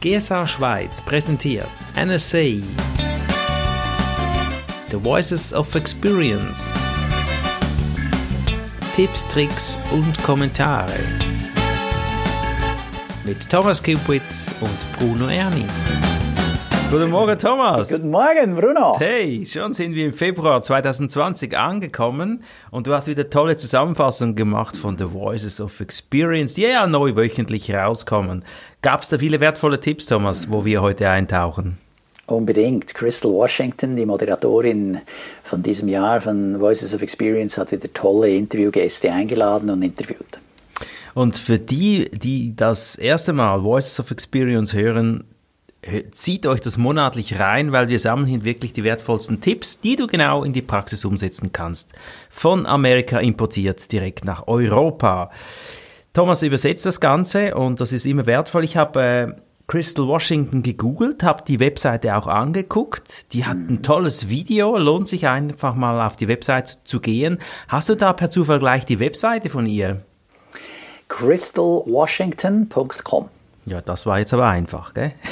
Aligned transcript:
GSA 0.00 0.46
Schweiz 0.46 1.02
präsentiert 1.02 1.68
NSA 1.94 2.62
The 4.90 4.96
Voices 4.96 5.52
of 5.52 5.74
Experience. 5.74 6.74
Tipps, 8.96 9.28
Tricks 9.28 9.78
und 9.92 10.22
Kommentare. 10.22 10.98
Mit 13.24 13.46
Thomas 13.50 13.82
Kupitz 13.82 14.50
und 14.62 14.98
Bruno 14.98 15.28
Erni. 15.28 15.66
Guten 16.90 17.10
Morgen, 17.10 17.38
Thomas. 17.38 17.88
Guten 17.88 18.10
Morgen, 18.10 18.56
Bruno. 18.56 18.98
Hey, 18.98 19.46
schon 19.46 19.72
sind 19.72 19.94
wir 19.94 20.06
im 20.06 20.12
Februar 20.12 20.60
2020 20.60 21.56
angekommen 21.56 22.42
und 22.72 22.88
du 22.88 22.92
hast 22.92 23.06
wieder 23.06 23.30
tolle 23.30 23.54
Zusammenfassungen 23.54 24.34
gemacht 24.34 24.76
von 24.76 24.98
The 24.98 25.04
Voices 25.12 25.60
of 25.60 25.78
Experience, 25.78 26.54
die 26.54 26.62
ja 26.62 26.88
neu 26.88 27.14
wöchentlich 27.14 27.72
rauskommen. 27.72 28.44
Gab 28.82 29.02
es 29.02 29.08
da 29.08 29.18
viele 29.18 29.38
wertvolle 29.38 29.78
Tipps, 29.78 30.06
Thomas, 30.06 30.50
wo 30.50 30.64
wir 30.64 30.82
heute 30.82 31.08
eintauchen? 31.08 31.78
Unbedingt. 32.26 32.92
Crystal 32.92 33.30
Washington, 33.30 33.94
die 33.94 34.04
Moderatorin 34.04 34.98
von 35.44 35.62
diesem 35.62 35.88
Jahr 35.88 36.20
von 36.20 36.58
Voices 36.58 36.92
of 36.92 37.02
Experience, 37.02 37.56
hat 37.56 37.70
wieder 37.70 37.92
tolle 37.94 38.34
Interviewgäste 38.34 39.12
eingeladen 39.12 39.70
und 39.70 39.82
interviewt. 39.82 40.40
Und 41.14 41.36
für 41.36 41.60
die, 41.60 42.10
die 42.10 42.56
das 42.56 42.96
erste 42.96 43.32
Mal 43.32 43.62
Voices 43.62 44.00
of 44.00 44.10
Experience 44.10 44.74
hören, 44.74 45.24
zieht 46.10 46.46
euch 46.46 46.60
das 46.60 46.76
monatlich 46.76 47.38
rein, 47.38 47.72
weil 47.72 47.88
wir 47.88 47.98
sammeln 47.98 48.26
hier 48.26 48.44
wirklich 48.44 48.72
die 48.72 48.84
wertvollsten 48.84 49.40
Tipps, 49.40 49.80
die 49.80 49.96
du 49.96 50.06
genau 50.06 50.44
in 50.44 50.52
die 50.52 50.62
Praxis 50.62 51.04
umsetzen 51.04 51.52
kannst. 51.52 51.92
Von 52.28 52.66
Amerika 52.66 53.18
importiert 53.18 53.90
direkt 53.90 54.24
nach 54.24 54.46
Europa. 54.46 55.30
Thomas 56.12 56.42
übersetzt 56.42 56.86
das 56.86 57.00
Ganze 57.00 57.54
und 57.54 57.80
das 57.80 57.92
ist 57.92 58.04
immer 58.04 58.26
wertvoll. 58.26 58.64
Ich 58.64 58.76
habe 58.76 59.00
äh, 59.00 59.28
Crystal 59.68 60.08
Washington 60.08 60.62
gegoogelt, 60.62 61.22
habe 61.22 61.44
die 61.46 61.60
Webseite 61.60 62.16
auch 62.16 62.26
angeguckt. 62.26 63.32
Die 63.32 63.46
hat 63.46 63.56
ein 63.56 63.82
tolles 63.82 64.28
Video, 64.28 64.76
lohnt 64.76 65.06
sich 65.06 65.28
einfach 65.28 65.76
mal 65.76 66.04
auf 66.04 66.16
die 66.16 66.26
Webseite 66.26 66.78
zu 66.84 66.98
gehen. 67.00 67.38
Hast 67.68 67.88
du 67.88 67.94
da 67.94 68.12
per 68.12 68.30
Zufall 68.30 68.58
gleich 68.58 68.84
die 68.84 68.98
Webseite 68.98 69.48
von 69.48 69.66
ihr? 69.66 70.02
crystalwashington.com 71.08 73.28
ja, 73.66 73.80
das 73.80 74.06
war 74.06 74.18
jetzt 74.18 74.34
aber 74.34 74.48
einfach, 74.48 74.94
gell? 74.94 75.12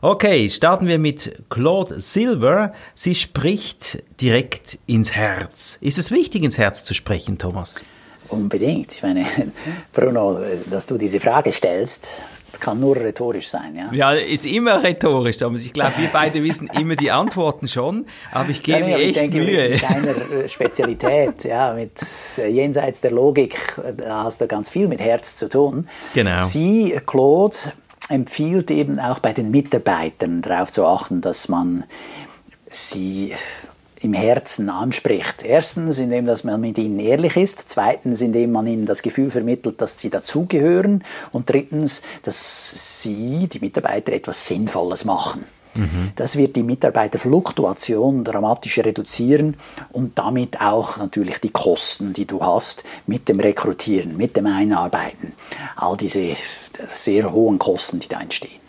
Okay, 0.00 0.48
starten 0.48 0.86
wir 0.86 1.00
mit 1.00 1.42
Claude 1.50 2.00
Silver. 2.00 2.72
Sie 2.94 3.16
spricht 3.16 4.04
direkt 4.20 4.78
ins 4.86 5.10
Herz. 5.10 5.76
Ist 5.80 5.98
es 5.98 6.12
wichtig, 6.12 6.44
ins 6.44 6.56
Herz 6.56 6.84
zu 6.84 6.94
sprechen, 6.94 7.36
Thomas? 7.36 7.84
Unbedingt. 8.28 8.92
Ich 8.92 9.02
meine, 9.02 9.26
Bruno, 9.92 10.40
dass 10.70 10.86
du 10.86 10.98
diese 10.98 11.20
Frage 11.20 11.52
stellst, 11.52 12.12
kann 12.60 12.80
nur 12.80 12.96
rhetorisch 12.96 13.48
sein. 13.48 13.76
Ja, 13.76 13.92
ja 13.92 14.12
ist 14.12 14.44
immer 14.44 14.82
rhetorisch, 14.82 15.38
Thomas. 15.38 15.64
Ich 15.64 15.72
glaube, 15.72 15.92
wir 15.98 16.08
beide 16.12 16.42
wissen 16.42 16.68
immer 16.78 16.96
die 16.96 17.10
Antworten 17.10 17.68
schon, 17.68 18.06
aber 18.32 18.50
ich 18.50 18.62
gebe 18.62 18.80
ja, 18.80 18.86
mir 18.86 18.98
echt 18.98 19.16
denke, 19.16 19.38
Mühe. 19.38 19.70
Mit 19.70 19.82
deiner 19.82 20.32
äh, 20.32 20.48
Spezialität, 20.48 21.44
ja, 21.44 21.72
mit 21.72 21.92
äh, 22.38 22.48
jenseits 22.48 23.00
der 23.00 23.12
Logik, 23.12 23.56
da 23.96 24.24
hast 24.24 24.40
du 24.40 24.46
ganz 24.46 24.70
viel 24.70 24.88
mit 24.88 25.00
Herz 25.00 25.36
zu 25.36 25.48
tun. 25.48 25.88
Genau. 26.14 26.44
Sie, 26.44 26.98
Claude, 27.06 27.56
empfiehlt 28.08 28.70
eben 28.70 28.98
auch 28.98 29.18
bei 29.18 29.32
den 29.32 29.50
Mitarbeitern 29.50 30.42
darauf 30.42 30.72
zu 30.72 30.86
achten, 30.86 31.20
dass 31.20 31.48
man 31.48 31.84
sie 32.70 33.34
im 34.00 34.12
Herzen 34.12 34.70
anspricht. 34.70 35.42
Erstens, 35.42 35.98
indem 35.98 36.26
dass 36.26 36.44
man 36.44 36.60
mit 36.60 36.78
ihnen 36.78 36.98
ehrlich 36.98 37.36
ist. 37.36 37.64
Zweitens, 37.66 38.20
indem 38.20 38.52
man 38.52 38.66
ihnen 38.66 38.86
das 38.86 39.02
Gefühl 39.02 39.30
vermittelt, 39.30 39.80
dass 39.80 39.98
sie 39.98 40.10
dazugehören. 40.10 41.04
Und 41.32 41.50
drittens, 41.50 42.02
dass 42.22 43.02
sie, 43.02 43.48
die 43.48 43.60
Mitarbeiter, 43.60 44.12
etwas 44.12 44.46
Sinnvolles 44.46 45.04
machen. 45.04 45.44
Mhm. 45.74 46.12
Das 46.16 46.36
wird 46.36 46.56
die 46.56 46.62
Mitarbeiterfluktuation 46.62 48.24
dramatisch 48.24 48.78
reduzieren 48.78 49.56
und 49.92 50.18
damit 50.18 50.60
auch 50.60 50.96
natürlich 50.96 51.38
die 51.38 51.50
Kosten, 51.50 52.12
die 52.12 52.26
du 52.26 52.40
hast 52.40 52.84
mit 53.06 53.28
dem 53.28 53.40
Rekrutieren, 53.40 54.16
mit 54.16 54.36
dem 54.36 54.46
Einarbeiten. 54.46 55.34
All 55.76 55.96
diese 55.96 56.36
sehr 56.86 57.32
hohen 57.32 57.58
Kosten, 57.58 58.00
die 58.00 58.08
da 58.08 58.20
entstehen. 58.20 58.67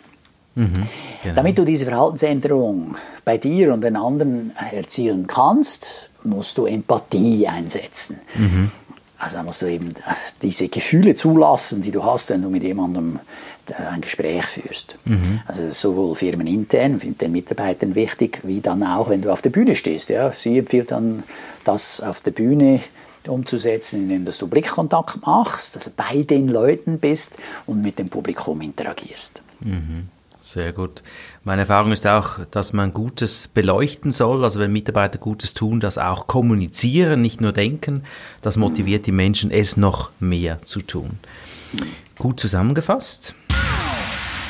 Mhm, 0.60 0.86
genau. 1.22 1.34
Damit 1.36 1.58
du 1.58 1.64
diese 1.64 1.86
Verhaltensänderung 1.86 2.96
bei 3.24 3.38
dir 3.38 3.72
und 3.72 3.82
den 3.82 3.96
anderen 3.96 4.52
erzielen 4.72 5.26
kannst, 5.26 6.10
musst 6.22 6.58
du 6.58 6.66
Empathie 6.66 7.48
einsetzen. 7.48 8.20
Mhm. 8.34 8.70
Also 9.18 9.36
da 9.36 9.42
musst 9.42 9.62
du 9.62 9.66
eben 9.66 9.94
diese 10.42 10.68
Gefühle 10.68 11.14
zulassen, 11.14 11.82
die 11.82 11.90
du 11.90 12.04
hast, 12.04 12.30
wenn 12.30 12.42
du 12.42 12.48
mit 12.48 12.62
jemandem 12.62 13.20
äh, 13.68 13.74
ein 13.74 14.00
Gespräch 14.00 14.44
führst. 14.44 14.96
Mhm. 15.04 15.40
Also 15.46 15.70
sowohl 15.70 16.14
firmenintern, 16.14 16.98
den 16.98 17.32
Mitarbeitern 17.32 17.94
wichtig, 17.94 18.40
wie 18.42 18.60
dann 18.60 18.82
auch, 18.82 19.08
wenn 19.08 19.20
du 19.20 19.30
auf 19.30 19.42
der 19.42 19.50
Bühne 19.50 19.76
stehst. 19.76 20.10
Ja. 20.10 20.32
Sie 20.32 20.58
empfiehlt 20.58 20.90
dann, 20.90 21.22
das 21.64 22.02
auf 22.02 22.20
der 22.20 22.30
Bühne 22.30 22.80
umzusetzen, 23.26 24.10
indem 24.10 24.24
du 24.24 24.46
Blickkontakt 24.46 25.24
machst, 25.26 25.76
also 25.76 25.90
bei 25.94 26.22
den 26.22 26.48
Leuten 26.48 26.98
bist 26.98 27.36
und 27.66 27.82
mit 27.82 27.98
dem 27.98 28.08
Publikum 28.08 28.60
interagierst. 28.62 29.42
Mhm. 29.60 30.08
Sehr 30.40 30.72
gut. 30.72 31.02
Meine 31.44 31.62
Erfahrung 31.62 31.92
ist 31.92 32.06
auch, 32.06 32.38
dass 32.50 32.72
man 32.72 32.94
Gutes 32.94 33.46
beleuchten 33.48 34.10
soll, 34.10 34.42
also 34.42 34.58
wenn 34.58 34.72
Mitarbeiter 34.72 35.18
Gutes 35.18 35.52
tun, 35.52 35.80
das 35.80 35.98
auch 35.98 36.26
kommunizieren, 36.26 37.20
nicht 37.20 37.42
nur 37.42 37.52
denken. 37.52 38.04
Das 38.40 38.56
motiviert 38.56 39.06
die 39.06 39.12
Menschen, 39.12 39.50
es 39.50 39.76
noch 39.76 40.10
mehr 40.18 40.62
zu 40.62 40.80
tun. 40.80 41.18
Gut 42.18 42.40
zusammengefasst. 42.40 43.34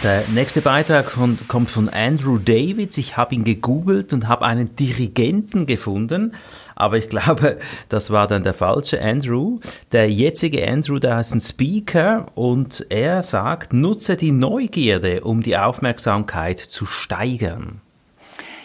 Der 0.02 0.24
nächste 0.28 0.62
Beitrag 0.62 1.10
von, 1.10 1.38
kommt 1.46 1.70
von 1.70 1.88
Andrew 1.88 2.38
Davids. 2.38 2.96
Ich 2.96 3.18
habe 3.18 3.34
ihn 3.34 3.44
gegoogelt 3.44 4.12
und 4.12 4.28
habe 4.28 4.46
einen 4.46 4.74
Dirigenten 4.74 5.66
gefunden. 5.66 6.34
Aber 6.80 6.96
ich 6.96 7.08
glaube, 7.08 7.58
das 7.88 8.10
war 8.10 8.26
dann 8.26 8.42
der 8.42 8.54
falsche 8.54 9.00
Andrew. 9.00 9.58
Der 9.92 10.10
jetzige 10.10 10.66
Andrew, 10.66 10.98
der 10.98 11.20
ist 11.20 11.34
ein 11.34 11.40
Speaker 11.40 12.26
und 12.34 12.86
er 12.88 13.22
sagt, 13.22 13.72
nutze 13.72 14.16
die 14.16 14.32
Neugierde, 14.32 15.20
um 15.22 15.42
die 15.42 15.56
Aufmerksamkeit 15.56 16.58
zu 16.58 16.86
steigern. 16.86 17.80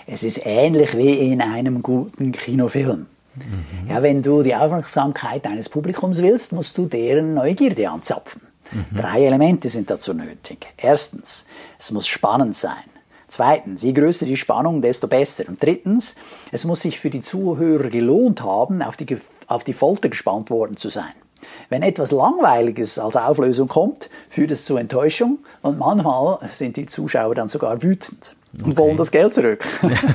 Es 0.08 0.24
ist 0.24 0.46
ähnlich 0.46 0.96
wie 0.96 1.14
in 1.14 1.42
einem 1.42 1.82
guten 1.82 2.32
Kinofilm. 2.32 3.08
Mhm. 3.36 3.90
Ja, 3.90 4.02
wenn 4.02 4.22
du 4.22 4.44
die 4.44 4.56
Aufmerksamkeit 4.56 5.46
deines 5.46 5.68
Publikums 5.68 6.22
willst, 6.22 6.54
musst 6.54 6.78
du 6.78 6.86
deren 6.86 7.34
Neugierde 7.34 7.90
anzapfen. 7.90 8.42
Mhm. 8.72 8.98
Drei 8.98 9.26
Elemente 9.26 9.68
sind 9.68 9.90
dazu 9.90 10.14
nötig. 10.14 10.68
Erstens, 10.78 11.46
es 11.78 11.92
muss 11.92 12.08
spannend 12.08 12.56
sein. 12.56 12.95
Zweitens, 13.36 13.84
je 13.84 13.92
größer 13.92 14.26
die 14.26 14.38
Spannung, 14.38 14.82
desto 14.82 15.10
besser. 15.10 15.44
Und 15.50 15.62
drittens, 15.62 16.16
es 16.54 16.64
muss 16.64 16.84
sich 16.84 17.02
für 17.02 17.10
die 17.10 17.20
Zuhörer 17.20 17.90
gelohnt 17.90 18.42
haben, 18.42 18.82
auf 18.82 18.96
die, 18.96 19.18
auf 19.48 19.66
die 19.66 19.74
Folter 19.74 20.08
gespannt 20.08 20.50
worden 20.50 20.78
zu 20.78 20.88
sein. 20.88 21.12
Wenn 21.68 21.84
etwas 21.84 22.12
Langweiliges 22.12 22.98
als 22.98 23.18
Auflösung 23.18 23.68
kommt, 23.68 24.10
führt 24.30 24.52
es 24.52 24.64
zu 24.64 24.78
Enttäuschung 24.78 25.40
und 25.62 25.78
manchmal 25.78 26.40
sind 26.54 26.78
die 26.78 26.86
Zuschauer 26.86 27.36
dann 27.36 27.50
sogar 27.50 27.84
wütend 27.84 28.38
und 28.54 28.68
okay. 28.68 28.78
wollen 28.78 28.96
das 28.96 29.12
Geld 29.12 29.34
zurück. 29.34 29.66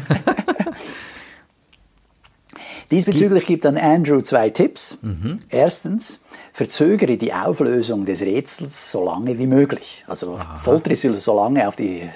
Diesbezüglich 2.91 3.45
gibt 3.45 3.67
dann 3.67 3.77
Andrew 3.77 4.23
zwei 4.23 4.49
Tipps. 4.49 4.97
Mhm. 5.03 5.37
Erstens, 5.51 6.21
verzögere 6.55 7.19
die 7.19 7.35
Auflösung 7.35 8.07
des 8.07 8.23
Rätsels 8.23 8.91
so 8.91 9.05
lange 9.05 9.39
wie 9.39 9.47
möglich. 9.47 10.07
Also 10.09 10.37
Aha. 10.37 10.57
foltere 10.57 10.97
sie 10.97 11.15
so 11.17 11.37
lange 11.37 11.69
auf 11.69 11.77
die 11.77 12.09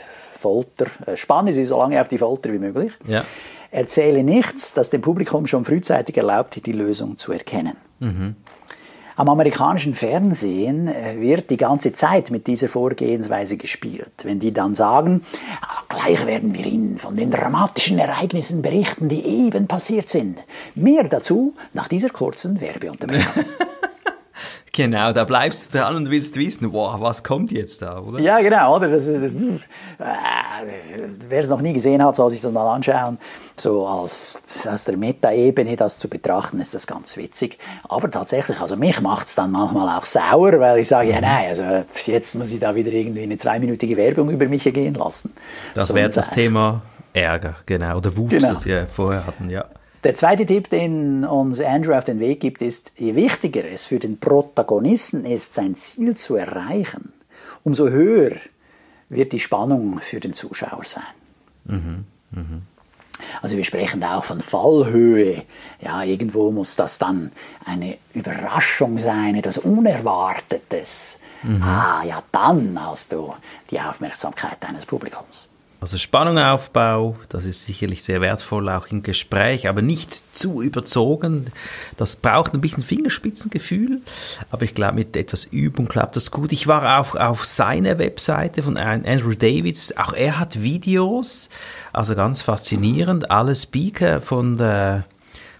Folter, 0.45 0.87
äh, 1.07 1.17
spanne 1.17 1.55
sie 1.55 1.65
so 1.65 1.79
lange 1.79 1.99
auf 2.01 2.09
die 2.09 2.19
Folter 2.19 2.53
wie 2.53 2.59
möglich. 2.59 2.93
Ja. 3.07 3.25
Erzähle 3.71 4.23
nichts, 4.23 4.75
das 4.75 4.91
dem 4.91 5.01
Publikum 5.01 5.47
schon 5.47 5.65
frühzeitig 5.65 6.17
erlaubt, 6.17 6.65
die 6.65 6.73
Lösung 6.73 7.17
zu 7.17 7.33
erkennen. 7.33 7.77
Mhm. 7.99 8.37
Am 9.17 9.29
amerikanischen 9.29 9.95
Fernsehen 9.95 10.89
äh, 10.89 11.19
wird 11.19 11.49
die 11.51 11.57
ganze 11.57 11.93
Zeit 11.93 12.31
mit 12.31 12.47
dieser 12.47 12.69
Vorgehensweise 12.69 13.57
gespielt. 13.57 14.25
Wenn 14.25 14.39
die 14.39 14.53
dann 14.53 14.75
sagen, 14.75 15.23
ah, 15.63 15.83
gleich 15.89 16.27
werden 16.27 16.53
wir 16.53 16.67
Ihnen 16.67 16.99
von 16.99 17.17
den 17.17 17.31
dramatischen 17.31 17.99
Ereignissen 17.99 18.61
berichten, 18.61 19.09
die 19.09 19.25
eben 19.25 19.67
passiert 19.67 20.09
sind. 20.09 20.45
Mehr 20.75 21.05
dazu 21.05 21.55
nach 21.73 21.89
dieser 21.89 22.11
kurzen 22.11 22.61
Werbeunterbrechung. 22.61 23.45
Genau, 24.77 25.13
da 25.13 25.23
bleibst 25.23 25.73
du 25.73 25.79
dran 25.79 25.95
und 25.95 26.11
willst 26.11 26.35
wissen, 26.35 26.73
wow, 26.73 27.01
was 27.01 27.23
kommt 27.23 27.53
jetzt 27.53 27.81
da, 27.81 28.01
oder? 28.01 28.19
Ja, 28.19 28.41
genau, 28.41 28.75
oder? 28.75 28.89
Das 28.89 29.07
ist, 29.07 29.23
äh, 29.23 29.31
wer 31.29 31.39
es 31.39 31.49
noch 31.49 31.61
nie 31.61 31.73
gesehen 31.73 32.03
hat, 32.03 32.17
soll 32.17 32.31
sich 32.31 32.41
das 32.41 32.51
mal 32.51 32.75
anschauen. 32.75 33.19
So 33.55 33.87
als, 33.87 34.67
aus 34.69 34.85
der 34.85 34.97
Meta-Ebene 34.97 35.77
das 35.77 35.99
zu 35.99 36.09
betrachten, 36.09 36.59
ist 36.59 36.75
das 36.75 36.89
ganz 36.89 37.17
witzig. 37.17 37.57
Aber 37.89 38.11
tatsächlich, 38.11 38.61
also 38.61 38.75
mich 38.75 39.01
macht 39.01 39.29
es 39.29 39.37
dann 39.37 39.53
manchmal 39.53 39.97
auch 39.97 40.05
sauer, 40.05 40.59
weil 40.59 40.81
ich 40.81 40.89
sage, 40.89 41.11
ja, 41.11 41.17
mhm. 41.19 41.23
nein, 41.23 41.49
also 41.51 41.65
jetzt 42.07 42.35
muss 42.35 42.51
ich 42.51 42.59
da 42.59 42.75
wieder 42.75 42.91
irgendwie 42.91 43.23
eine 43.23 43.37
zweiminütige 43.37 43.97
Werbung 43.97 44.29
über 44.29 44.47
mich 44.47 44.67
ergehen 44.67 44.95
lassen. 44.95 45.33
Das 45.77 45.95
wäre 45.95 46.09
das 46.09 46.31
Thema 46.31 46.83
Ärger, 47.13 47.55
genau, 47.65 47.99
oder 47.99 48.17
Wut, 48.17 48.31
genau. 48.31 48.49
das 48.49 48.65
wir 48.65 48.89
vorher 48.89 49.25
hatten, 49.25 49.51
ja. 49.51 49.67
Der 50.05 50.15
zweite 50.15 50.45
Tipp, 50.45 50.69
den 50.69 51.25
uns 51.25 51.61
Andrew 51.61 51.95
auf 51.95 52.05
den 52.05 52.21
Weg 52.21 52.41
gibt, 52.41 52.61
ist, 52.61 52.93
je 52.97 53.15
wichtiger 53.15 53.65
es 53.65 53.87
für 53.87 53.99
den 53.99 54.19
Protagonisten 54.19 55.25
ist, 55.25 55.55
sein 55.55 55.75
Ziel 55.75 56.15
zu 56.15 56.37
erreichen, 56.37 57.15
umso 57.63 57.89
höher 57.89 58.33
wird 59.09 59.33
die 59.33 59.41
Spannung 59.41 60.01
für 60.01 60.21
den 60.21 60.35
Zuschauer 60.35 60.85
sein. 60.85 61.03
Mhm. 61.65 62.05
Mhm. 62.33 62.63
Also 63.41 63.57
wir 63.57 63.65
sprechen 63.65 64.03
da 64.03 64.19
auch 64.19 64.25
von 64.25 64.43
Fallhöhe. 64.43 65.45
Ja, 65.81 66.03
irgendwo 66.03 66.51
muss 66.51 66.77
das 66.77 66.99
dann 66.99 67.31
eine 67.65 67.97
Überraschung 68.13 68.99
sein, 68.99 69.37
etwas 69.37 69.57
Unerwartetes. 69.57 71.19
Mhm. 71.43 71.63
Ah, 71.63 72.03
ja, 72.05 72.23
dann 72.31 72.79
hast 72.79 73.13
du 73.13 73.33
die 73.71 73.81
Aufmerksamkeit 73.81 74.59
deines 74.61 74.85
Publikums. 74.85 75.49
Also 75.85 75.99
Spannung 75.99 76.39
Aufbau, 76.39 77.15
das 77.29 77.45
ist 77.45 77.67
sicherlich 77.67 78.03
sehr 78.03 78.23
wertvoll, 78.23 78.71
auch 78.71 78.87
im 78.87 79.03
Gespräch, 79.03 79.69
aber 79.69 79.83
nicht 79.83 80.35
zu 80.35 80.63
überzogen. 80.63 81.49
Das 81.99 82.17
braucht 82.17 82.55
ein 82.55 82.63
bisschen 82.63 82.83
Fingerspitzengefühl, 82.83 84.01
aber 84.51 84.63
ich 84.63 84.75
glaube, 84.75 84.95
mit 84.95 85.15
etwas 85.15 85.45
Übung 85.45 85.87
klappt 85.87 86.17
das 86.17 86.31
gut. 86.31 86.53
Ich 86.53 86.67
war 86.67 87.01
auch 87.01 87.17
auf 87.17 87.45
seiner 87.45 87.99
Webseite 87.99 88.63
von 88.63 88.79
Andrew 88.79 89.35
Davids, 89.35 89.95
auch 89.99 90.15
er 90.15 90.39
hat 90.39 90.63
Videos, 90.63 91.51
also 91.93 92.15
ganz 92.15 92.41
faszinierend. 92.41 93.31
Alle 93.31 93.55
Speaker 93.55 94.23
von 94.23 94.57
der 94.57 95.05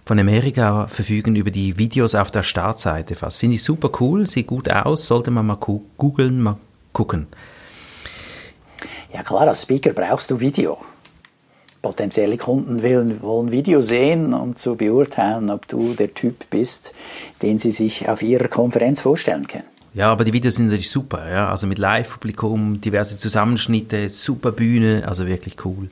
von 0.05 0.17
Amerika 0.17 0.87
verfügen 0.87 1.35
über 1.35 1.51
die 1.51 1.77
Videos 1.77 2.15
auf 2.15 2.31
der 2.31 2.41
Startseite 2.41 3.13
fast. 3.13 3.37
Finde 3.37 3.57
ich 3.57 3.63
super 3.63 3.91
cool, 3.99 4.25
sieht 4.25 4.47
gut 4.47 4.71
aus, 4.71 5.05
sollte 5.05 5.29
man 5.29 5.45
mal 5.45 5.57
googeln, 5.57 6.41
mal 6.41 6.57
gucken. 6.93 7.27
Ja 9.13 9.23
klar, 9.23 9.47
als 9.47 9.61
Speaker 9.61 9.93
brauchst 9.93 10.31
du 10.31 10.39
Video. 10.39 10.77
Potenzielle 11.81 12.37
Kunden 12.37 12.81
wollen, 12.81 13.21
wollen 13.21 13.51
Video 13.51 13.81
sehen, 13.81 14.33
um 14.33 14.55
zu 14.55 14.75
beurteilen, 14.75 15.49
ob 15.49 15.67
du 15.67 15.93
der 15.93 16.13
Typ 16.13 16.49
bist, 16.49 16.93
den 17.41 17.59
sie 17.59 17.71
sich 17.71 18.09
auf 18.09 18.23
ihrer 18.23 18.47
Konferenz 18.47 19.01
vorstellen 19.01 19.47
können. 19.47 19.65
Ja, 19.93 20.11
aber 20.11 20.25
die 20.25 20.33
Videos 20.33 20.55
sind 20.55 20.65
natürlich 20.65 20.89
super, 20.89 21.31
ja. 21.31 21.49
Also 21.49 21.67
mit 21.67 21.77
Live-Publikum, 21.77 22.81
diverse 22.81 23.17
Zusammenschnitte, 23.17 24.09
super 24.09 24.51
Bühne, 24.51 25.03
also 25.07 25.27
wirklich 25.27 25.63
cool. 25.63 25.89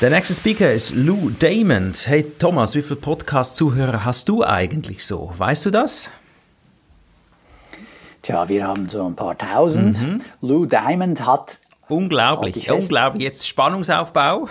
Der 0.00 0.10
nächste 0.10 0.34
Speaker 0.34 0.72
ist 0.72 0.94
Lou 0.94 1.30
Damon. 1.30 1.92
Hey 2.04 2.24
Thomas, 2.38 2.74
wie 2.74 2.82
viele 2.82 3.00
Podcast-Zuhörer 3.00 4.04
hast 4.04 4.28
du 4.28 4.44
eigentlich 4.44 5.04
so? 5.04 5.32
Weißt 5.36 5.66
du 5.66 5.70
das? 5.70 6.10
Tja, 8.26 8.48
wir 8.48 8.66
haben 8.66 8.88
so 8.88 9.06
ein 9.06 9.14
paar 9.14 9.38
tausend. 9.38 10.02
Mhm. 10.02 10.20
Lou 10.40 10.66
Diamond 10.66 11.24
hat. 11.24 11.58
Unglaublich, 11.88 12.68
unglaublich. 12.68 13.22
Jetzt 13.22 13.46
Spannungsaufbau. 13.46 14.48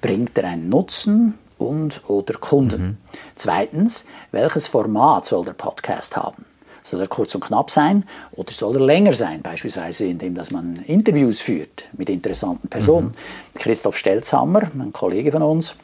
Bringt 0.00 0.38
er 0.38 0.44
einen 0.44 0.68
Nutzen 0.68 1.34
und 1.58 2.08
oder 2.08 2.34
Kunden? 2.34 2.82
Mhm. 2.82 2.96
Zweitens, 3.34 4.06
welches 4.32 4.66
Format 4.66 5.26
soll 5.26 5.44
der 5.44 5.52
Podcast 5.52 6.16
haben? 6.16 6.46
Soll 6.82 7.00
er 7.00 7.08
kurz 7.08 7.34
und 7.34 7.42
knapp 7.42 7.70
sein 7.70 8.04
oder 8.32 8.50
soll 8.52 8.76
er 8.76 8.86
länger 8.86 9.12
sein? 9.12 9.42
Beispielsweise 9.42 10.06
indem 10.06 10.34
dass 10.34 10.50
man 10.50 10.76
Interviews 10.86 11.40
führt 11.40 11.84
mit 11.98 12.08
interessanten 12.08 12.68
Personen. 12.68 13.08
Mhm. 13.08 13.58
Christoph 13.58 13.98
Stelzhammer, 13.98 14.70
ein 14.78 14.92
Kollege 14.92 15.32
von 15.32 15.42
uns, 15.42 15.76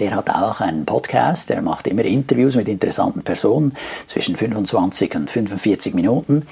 der 0.00 0.16
hat 0.16 0.30
auch 0.30 0.60
einen 0.60 0.84
Podcast, 0.84 1.50
der 1.50 1.62
macht 1.62 1.86
immer 1.86 2.04
Interviews 2.04 2.56
mit 2.56 2.68
interessanten 2.68 3.22
Personen 3.22 3.74
zwischen 4.06 4.36
25 4.36 5.14
und 5.14 5.30
45 5.30 5.94
Minuten. 5.94 6.46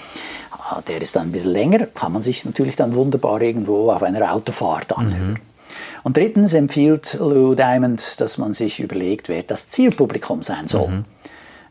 Ah, 0.51 0.81
der 0.87 1.03
ist 1.03 1.17
dann 1.17 1.29
ein 1.29 1.33
bisschen 1.33 1.53
länger, 1.53 1.87
kann 1.87 2.13
man 2.13 2.23
sich 2.23 2.45
natürlich 2.45 2.77
dann 2.77 2.95
wunderbar 2.95 3.41
irgendwo 3.43 3.91
auf 3.91 4.03
einer 4.03 4.33
Autofahrt 4.33 4.97
anhören. 4.97 5.31
Mhm. 5.33 5.37
Und 6.05 6.17
drittens 6.17 6.55
empfiehlt 6.55 7.17
Lou 7.19 7.55
Diamond, 7.55 8.21
dass 8.21 8.39
man 8.39 8.53
sich 8.53 8.81
überlegt, 8.81 9.29
wer 9.29 9.43
das 9.43 9.69
Zielpublikum 9.71 10.43
sein 10.43 10.69
soll. 10.69 10.89
Mhm. 10.89 11.05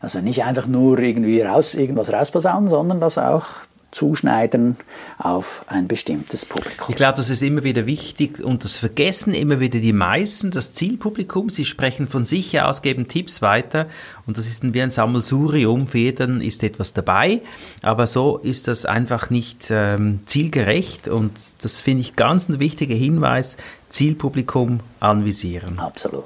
Also 0.00 0.18
nicht 0.20 0.42
einfach 0.42 0.66
nur 0.66 0.98
irgendwie 0.98 1.40
raus, 1.42 1.74
irgendwas 1.74 2.12
rausposaunen, 2.12 2.68
sondern 2.68 3.00
das 3.00 3.18
auch 3.18 3.44
zuschneiden 3.92 4.76
auf 5.18 5.64
ein 5.68 5.86
bestimmtes 5.86 6.44
Publikum. 6.44 6.86
Ich 6.88 6.96
glaube, 6.96 7.16
das 7.16 7.30
ist 7.30 7.42
immer 7.42 7.62
wieder 7.62 7.86
wichtig 7.86 8.42
und 8.42 8.64
das 8.64 8.76
vergessen 8.76 9.34
immer 9.34 9.60
wieder 9.60 9.78
die 9.78 9.92
meisten, 9.92 10.50
das 10.50 10.72
Zielpublikum. 10.72 11.50
Sie 11.50 11.64
sprechen 11.64 12.08
von 12.08 12.24
sich 12.24 12.60
aus, 12.60 12.82
geben 12.82 13.06
Tipps 13.06 13.42
weiter 13.42 13.86
und 14.26 14.38
das 14.38 14.46
ist 14.46 14.62
wie 14.74 14.82
ein 14.82 14.90
Sammelsurium. 14.90 15.86
Für 15.86 15.98
jeden 15.98 16.40
ist 16.40 16.62
etwas 16.62 16.94
dabei, 16.94 17.42
aber 17.82 18.06
so 18.06 18.38
ist 18.38 18.66
das 18.66 18.86
einfach 18.86 19.30
nicht 19.30 19.68
ähm, 19.70 20.20
zielgerecht 20.26 21.08
und 21.08 21.32
das 21.60 21.80
finde 21.80 22.00
ich 22.00 22.16
ganz 22.16 22.48
ein 22.48 22.58
wichtiger 22.58 22.94
Hinweis. 22.94 23.56
Zielpublikum 23.90 24.80
anvisieren. 25.00 25.78
Absolut. 25.78 26.24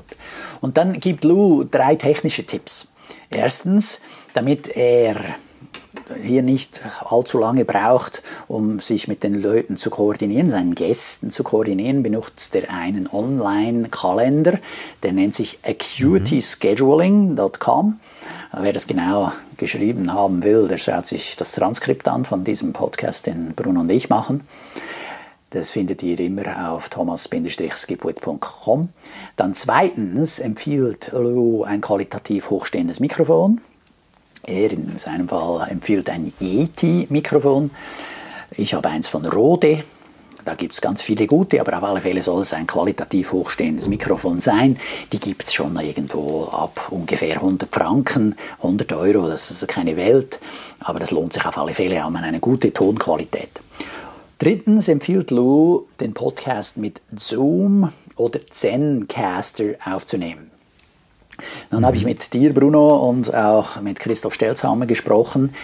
Und 0.60 0.76
dann 0.76 1.00
gibt 1.00 1.24
Lou 1.24 1.64
drei 1.64 1.96
technische 1.96 2.44
Tipps. 2.44 2.86
Erstens, 3.28 4.00
damit 4.34 4.68
er 4.68 5.16
hier 6.22 6.42
nicht 6.42 6.82
allzu 7.04 7.38
lange 7.38 7.64
braucht, 7.64 8.22
um 8.48 8.80
sich 8.80 9.06
mit 9.08 9.22
den 9.22 9.40
Leuten 9.40 9.76
zu 9.76 9.88
koordinieren, 9.90 10.50
seinen 10.50 10.74
Gästen 10.74 11.30
zu 11.30 11.42
koordinieren, 11.42 12.02
benutzt 12.02 12.54
er 12.54 12.70
einen 12.72 13.08
Online-Kalender, 13.10 14.58
der 15.02 15.12
nennt 15.12 15.34
sich 15.34 15.58
acuityscheduling.com. 15.62 18.00
Wer 18.58 18.72
das 18.72 18.86
genau 18.86 19.32
geschrieben 19.56 20.12
haben 20.12 20.42
will, 20.42 20.68
der 20.68 20.78
schaut 20.78 21.06
sich 21.06 21.36
das 21.36 21.52
Transkript 21.52 22.08
an 22.08 22.24
von 22.24 22.44
diesem 22.44 22.72
Podcast, 22.72 23.26
den 23.26 23.54
Bruno 23.54 23.80
und 23.80 23.90
ich 23.90 24.08
machen. 24.08 24.46
Das 25.50 25.70
findet 25.70 26.02
ihr 26.02 26.18
immer 26.20 26.70
auf 26.70 26.88
thomas-skipwit.com. 26.88 28.88
Dann 29.36 29.54
zweitens 29.54 30.38
empfiehlt 30.38 31.10
Lou 31.12 31.64
ein 31.64 31.80
qualitativ 31.80 32.50
hochstehendes 32.50 33.00
Mikrofon. 33.00 33.60
Er 34.44 34.72
in 34.72 34.96
seinem 34.96 35.28
Fall 35.28 35.68
empfiehlt 35.70 36.08
ein 36.10 36.32
Yeti-Mikrofon. 36.40 37.70
Ich 38.56 38.74
habe 38.74 38.88
eins 38.88 39.08
von 39.08 39.24
Rode. 39.24 39.82
Da 40.44 40.54
gibt 40.54 40.74
es 40.74 40.80
ganz 40.80 41.02
viele 41.02 41.26
gute, 41.26 41.60
aber 41.60 41.76
auf 41.76 41.82
alle 41.82 42.00
Fälle 42.00 42.22
soll 42.22 42.42
es 42.42 42.52
ein 42.52 42.68
qualitativ 42.68 43.32
hochstehendes 43.32 43.88
Mikrofon 43.88 44.40
sein. 44.40 44.78
Die 45.12 45.18
gibt 45.18 45.42
es 45.42 45.52
schon 45.52 45.76
irgendwo 45.80 46.44
ab 46.44 46.86
ungefähr 46.90 47.34
100 47.34 47.74
Franken, 47.74 48.36
100 48.58 48.92
Euro, 48.92 49.28
das 49.28 49.50
ist 49.50 49.62
also 49.62 49.66
keine 49.66 49.96
Welt, 49.96 50.38
aber 50.78 51.00
das 51.00 51.10
lohnt 51.10 51.32
sich 51.32 51.44
auf 51.44 51.58
alle 51.58 51.74
Fälle, 51.74 52.04
hat 52.04 52.12
man 52.12 52.22
eine 52.22 52.38
gute 52.38 52.72
Tonqualität. 52.72 53.50
Drittens 54.38 54.86
empfiehlt 54.86 55.32
Lou, 55.32 55.86
den 55.98 56.14
Podcast 56.14 56.76
mit 56.76 57.00
Zoom 57.16 57.90
oder 58.14 58.38
Zencaster 58.48 59.74
aufzunehmen. 59.84 60.52
Dann 61.70 61.80
mhm. 61.80 61.86
habe 61.86 61.96
ich 61.96 62.04
mit 62.04 62.32
dir, 62.32 62.52
Bruno, 62.52 63.08
und 63.08 63.34
auch 63.34 63.80
mit 63.80 64.00
Christoph 64.00 64.34
Stelzhammer 64.34 64.86
gesprochen. 64.86 65.54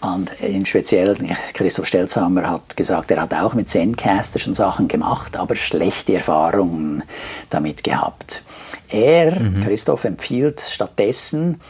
Und 0.00 0.32
im 0.40 0.66
Speziellen, 0.66 1.30
Christoph 1.54 1.86
Stelzhammer 1.86 2.50
hat 2.50 2.76
gesagt, 2.76 3.12
er 3.12 3.22
hat 3.22 3.32
auch 3.34 3.54
mit 3.54 3.70
Zencaster 3.70 4.40
schon 4.40 4.54
Sachen 4.54 4.88
gemacht, 4.88 5.36
aber 5.36 5.54
schlechte 5.54 6.14
Erfahrungen 6.14 7.04
damit 7.50 7.84
gehabt. 7.84 8.42
Er, 8.88 9.38
mhm. 9.38 9.60
Christoph, 9.60 10.04
empfiehlt 10.04 10.60
stattdessen, 10.60 11.60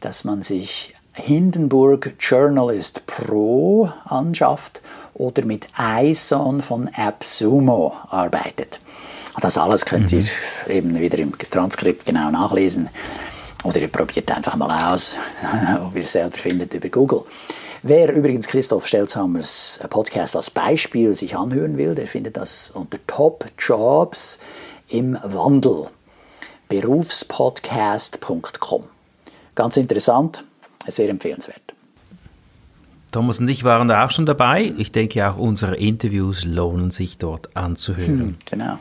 dass 0.00 0.24
man 0.24 0.42
sich 0.42 0.94
Hindenburg 1.14 2.14
Journalist 2.20 3.06
Pro 3.06 3.90
anschafft 4.04 4.82
oder 5.14 5.44
mit 5.44 5.66
ISON 5.76 6.62
von 6.62 6.88
AppSumo 6.94 7.94
arbeitet. 8.10 8.80
Das 9.40 9.58
alles 9.58 9.84
könnt 9.84 10.12
ihr 10.12 10.20
mhm. 10.20 10.26
eben 10.68 11.00
wieder 11.00 11.18
im 11.18 11.36
Transkript 11.38 12.06
genau 12.06 12.30
nachlesen. 12.30 12.88
Oder 13.64 13.80
ihr 13.80 13.88
probiert 13.88 14.30
einfach 14.30 14.54
mal 14.56 14.94
aus, 14.94 15.16
ob 15.84 15.96
ihr 15.96 16.02
es 16.02 16.12
selber 16.12 16.36
findet 16.36 16.74
über 16.74 16.88
Google. 16.88 17.22
Wer 17.82 18.12
übrigens 18.12 18.46
Christoph 18.48 18.86
Stelzhammers 18.86 19.80
Podcast 19.88 20.34
als 20.34 20.50
Beispiel 20.50 21.14
sich 21.14 21.36
anhören 21.36 21.76
will, 21.76 21.94
der 21.94 22.08
findet 22.08 22.36
das 22.36 22.72
unter 22.72 22.98
Top 23.06 23.44
Jobs 23.58 24.40
im 24.88 25.16
Wandel. 25.22 25.86
Berufspodcast.com. 26.68 28.82
Ganz 29.54 29.76
interessant, 29.76 30.42
sehr 30.86 31.08
empfehlenswert. 31.08 31.62
Thomas 33.12 33.38
und 33.40 33.48
ich 33.48 33.64
waren 33.64 33.88
da 33.88 34.04
auch 34.04 34.10
schon 34.10 34.26
dabei. 34.26 34.74
Ich 34.76 34.92
denke 34.92 35.26
auch 35.28 35.38
unsere 35.38 35.76
Interviews 35.76 36.44
lohnen 36.44 36.90
sich 36.90 37.16
dort 37.16 37.56
anzuhören. 37.56 38.20
Hm, 38.20 38.36
genau. 38.44 38.78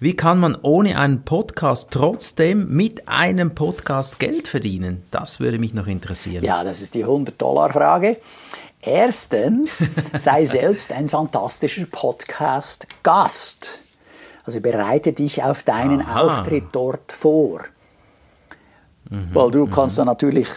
Wie 0.00 0.14
kann 0.14 0.38
man 0.38 0.56
ohne 0.62 0.96
einen 0.96 1.22
Podcast 1.22 1.88
trotzdem 1.90 2.68
mit 2.68 3.08
einem 3.08 3.56
Podcast 3.56 4.20
Geld 4.20 4.46
verdienen? 4.46 5.02
Das 5.10 5.40
würde 5.40 5.58
mich 5.58 5.74
noch 5.74 5.88
interessieren. 5.88 6.44
Ja, 6.44 6.62
das 6.62 6.80
ist 6.80 6.94
die 6.94 7.04
100-Dollar-Frage. 7.04 8.18
Erstens, 8.80 9.84
sei 10.14 10.44
selbst 10.44 10.92
ein 10.92 11.08
fantastischer 11.08 11.86
Podcast-Gast. 11.86 13.80
Also 14.44 14.60
bereite 14.60 15.12
dich 15.12 15.42
auf 15.42 15.64
deinen 15.64 16.02
Aha. 16.02 16.20
Auftritt 16.20 16.66
dort 16.70 17.10
vor. 17.10 17.62
Mhm, 19.10 19.30
Weil 19.32 19.50
du 19.50 19.66
mhm. 19.66 19.70
kannst 19.70 19.98
dann 19.98 20.06
natürlich 20.06 20.48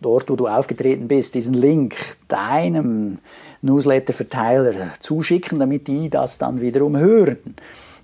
dort, 0.00 0.30
wo 0.30 0.36
du 0.36 0.48
aufgetreten 0.48 1.08
bist, 1.08 1.34
diesen 1.34 1.52
Link 1.52 1.94
deinem 2.28 3.18
Newsletter-Verteiler 3.60 4.94
zuschicken, 4.98 5.58
damit 5.58 5.88
die 5.88 6.08
das 6.08 6.38
dann 6.38 6.62
wiederum 6.62 6.96
hören. 6.96 7.56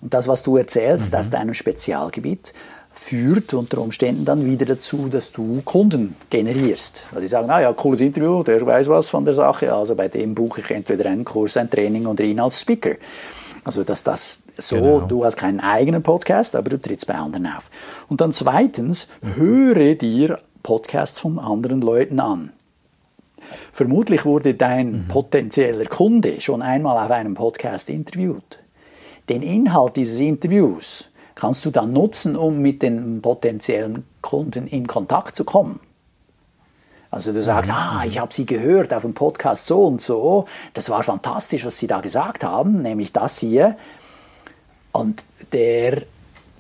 Und 0.03 0.13
das, 0.13 0.29
was 0.29 0.43
du 0.43 0.57
erzählst 0.57 1.13
mhm. 1.13 1.19
aus 1.19 1.31
deinem 1.31 1.55
Spezialgebiet, 1.55 2.53
führt 2.93 3.55
unter 3.55 3.79
Umständen 3.79 4.25
dann 4.25 4.45
wieder 4.45 4.67
dazu, 4.67 5.09
dass 5.09 5.33
du 5.33 5.63
Kunden 5.65 6.15
generierst. 6.29 7.05
Weil 7.13 7.23
die 7.23 7.29
sagen, 7.29 7.49
ah 7.51 7.61
ja, 7.61 7.73
cooles 7.73 8.03
Interview, 8.03 8.43
der 8.43 8.65
weiß 8.65 8.89
was 8.89 9.09
von 9.09 9.25
der 9.25 9.33
Sache, 9.33 9.73
also 9.73 9.95
bei 9.95 10.09
dem 10.09 10.35
buche 10.35 10.61
ich 10.61 10.71
entweder 10.71 11.09
einen 11.09 11.25
Kurs, 11.25 11.57
ein 11.57 11.71
Training 11.71 12.07
oder 12.07 12.25
ihn 12.25 12.39
als 12.39 12.61
Speaker. 12.61 12.97
Also 13.65 13.85
dass 13.85 14.03
das 14.05 14.43
so, 14.59 14.77
genau. 14.77 15.01
du 15.01 15.25
hast 15.25 15.37
keinen 15.37 15.61
eigenen 15.61 16.03
Podcast, 16.03 16.57
aber 16.57 16.69
du 16.69 16.81
trittst 16.81 17.07
bei 17.07 17.15
anderen 17.15 17.47
auf. 17.47 17.71
Und 18.09 18.21
dann 18.21 18.33
zweitens, 18.33 19.09
höre 19.37 19.95
dir 19.95 20.41
Podcasts 20.63 21.21
von 21.21 21.39
anderen 21.39 21.81
Leuten 21.81 22.21
an. 22.21 22.51
Vermutlich 23.73 24.25
wurde 24.25 24.55
dein 24.55 24.93
mhm. 24.93 25.09
potenzieller 25.09 25.87
Kunde 25.87 26.41
schon 26.41 26.61
einmal 26.61 27.05
auf 27.05 27.11
einem 27.11 27.35
Podcast 27.35 27.89
interviewt. 27.89 28.62
Den 29.29 29.43
Inhalt 29.43 29.97
dieses 29.97 30.19
Interviews 30.19 31.09
kannst 31.35 31.65
du 31.65 31.71
dann 31.71 31.93
nutzen, 31.93 32.37
um 32.37 32.59
mit 32.59 32.83
den 32.83 33.23
potenziellen 33.23 34.05
Kunden 34.21 34.67
in 34.67 34.87
Kontakt 34.87 35.37
zu 35.37 35.45
kommen. 35.45 35.81
Also 37.11 37.33
du 37.33 37.43
sagst, 37.43 37.71
mhm. 37.71 37.77
ah, 37.77 38.05
ich 38.07 38.19
habe 38.19 38.33
sie 38.33 38.47
gehört 38.47 38.93
auf 38.95 39.03
dem 39.03 39.15
Podcast 39.15 39.67
so 39.67 39.85
und 39.87 40.01
so, 40.01 40.47
das 40.73 40.89
war 40.89 41.03
fantastisch, 41.03 41.65
was 41.65 41.79
sie 41.79 41.87
da 41.87 42.01
gesagt 42.01 42.43
haben, 42.43 42.83
nämlich 42.83 43.13
das 43.13 43.39
hier. 43.39 43.77
Und 44.93 45.23
der 45.53 46.03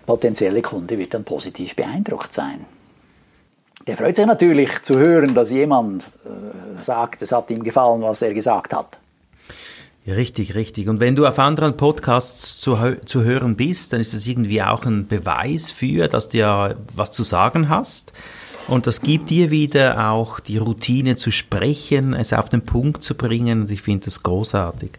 potenzielle 0.05 0.63
Kunde 0.63 0.99
wird 0.99 1.15
dann 1.15 1.25
positiv 1.25 1.75
beeindruckt 1.75 2.35
sein. 2.35 2.67
Der 3.87 3.97
freut 3.97 4.17
sich 4.17 4.27
natürlich 4.27 4.83
zu 4.83 4.99
hören, 4.99 5.35
dass 5.35 5.51
jemand 5.51 6.05
äh, 6.05 6.79
sagt, 6.81 7.23
es 7.23 7.33
hat 7.33 7.51
ihm 7.51 7.65
gefallen, 7.65 8.03
was 8.03 8.23
er 8.23 8.33
gesagt 8.33 8.75
hat. 8.75 8.99
Ja, 10.05 10.15
richtig, 10.15 10.57
richtig. 10.57 10.89
Und 10.89 10.99
wenn 10.99 11.15
du 11.15 11.27
auf 11.27 11.39
anderen 11.39 11.77
Podcasts 11.77 12.59
zu, 12.61 12.77
zu 13.05 13.23
hören 13.23 13.55
bist, 13.55 13.93
dann 13.93 14.01
ist 14.01 14.15
das 14.15 14.27
irgendwie 14.27 14.61
auch 14.61 14.85
ein 14.85 15.07
Beweis 15.07 15.71
für, 15.71 16.09
dass 16.09 16.29
du 16.29 16.39
ja 16.39 16.75
was 16.95 17.13
zu 17.13 17.23
sagen 17.23 17.69
hast. 17.69 18.13
Und 18.67 18.87
das 18.87 19.03
gibt 19.03 19.31
dir 19.31 19.51
wieder 19.51 20.11
auch 20.11 20.41
die 20.41 20.59
Routine 20.59 21.17
zu 21.17 21.31
sprechen, 21.31 22.15
es 22.15 22.33
auf 22.33 22.49
den 22.49 22.65
Punkt 22.65 23.05
zu 23.05 23.15
bringen. 23.15 23.63
Und 23.63 23.71
ich 23.71 23.83
finde 23.83 24.07
das 24.07 24.23
großartig. 24.23 24.91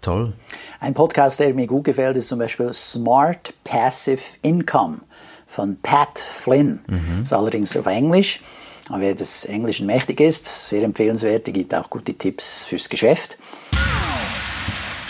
Toll. 0.00 0.32
Ein 0.80 0.94
Podcast, 0.94 1.38
der 1.38 1.54
mir 1.54 1.68
gut 1.68 1.84
gefällt, 1.84 2.16
ist 2.16 2.28
zum 2.28 2.40
Beispiel 2.40 2.72
Smart 2.72 3.54
Passive 3.62 4.22
Income 4.42 4.98
von 5.46 5.76
Pat 5.80 6.18
Flynn. 6.18 6.80
Mhm. 6.88 7.00
Das 7.20 7.28
ist 7.28 7.32
allerdings 7.32 7.76
auf 7.76 7.86
Englisch. 7.86 8.40
Aber 8.88 9.00
wer 9.00 9.14
des 9.14 9.44
Englischen 9.44 9.86
mächtig 9.86 10.20
ist, 10.20 10.68
sehr 10.68 10.82
empfehlenswert, 10.82 11.46
der 11.46 11.54
gibt 11.54 11.72
auch 11.72 11.88
gute 11.88 12.14
Tipps 12.14 12.64
fürs 12.64 12.88
Geschäft. 12.88 13.38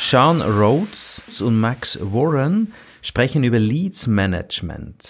Sean 0.04 0.42
Rhodes 0.42 1.22
und 1.40 1.60
Max 1.60 1.96
Warren 2.02 2.72
sprechen 3.02 3.44
über 3.44 3.60
Leads 3.60 4.08
Management. 4.08 5.08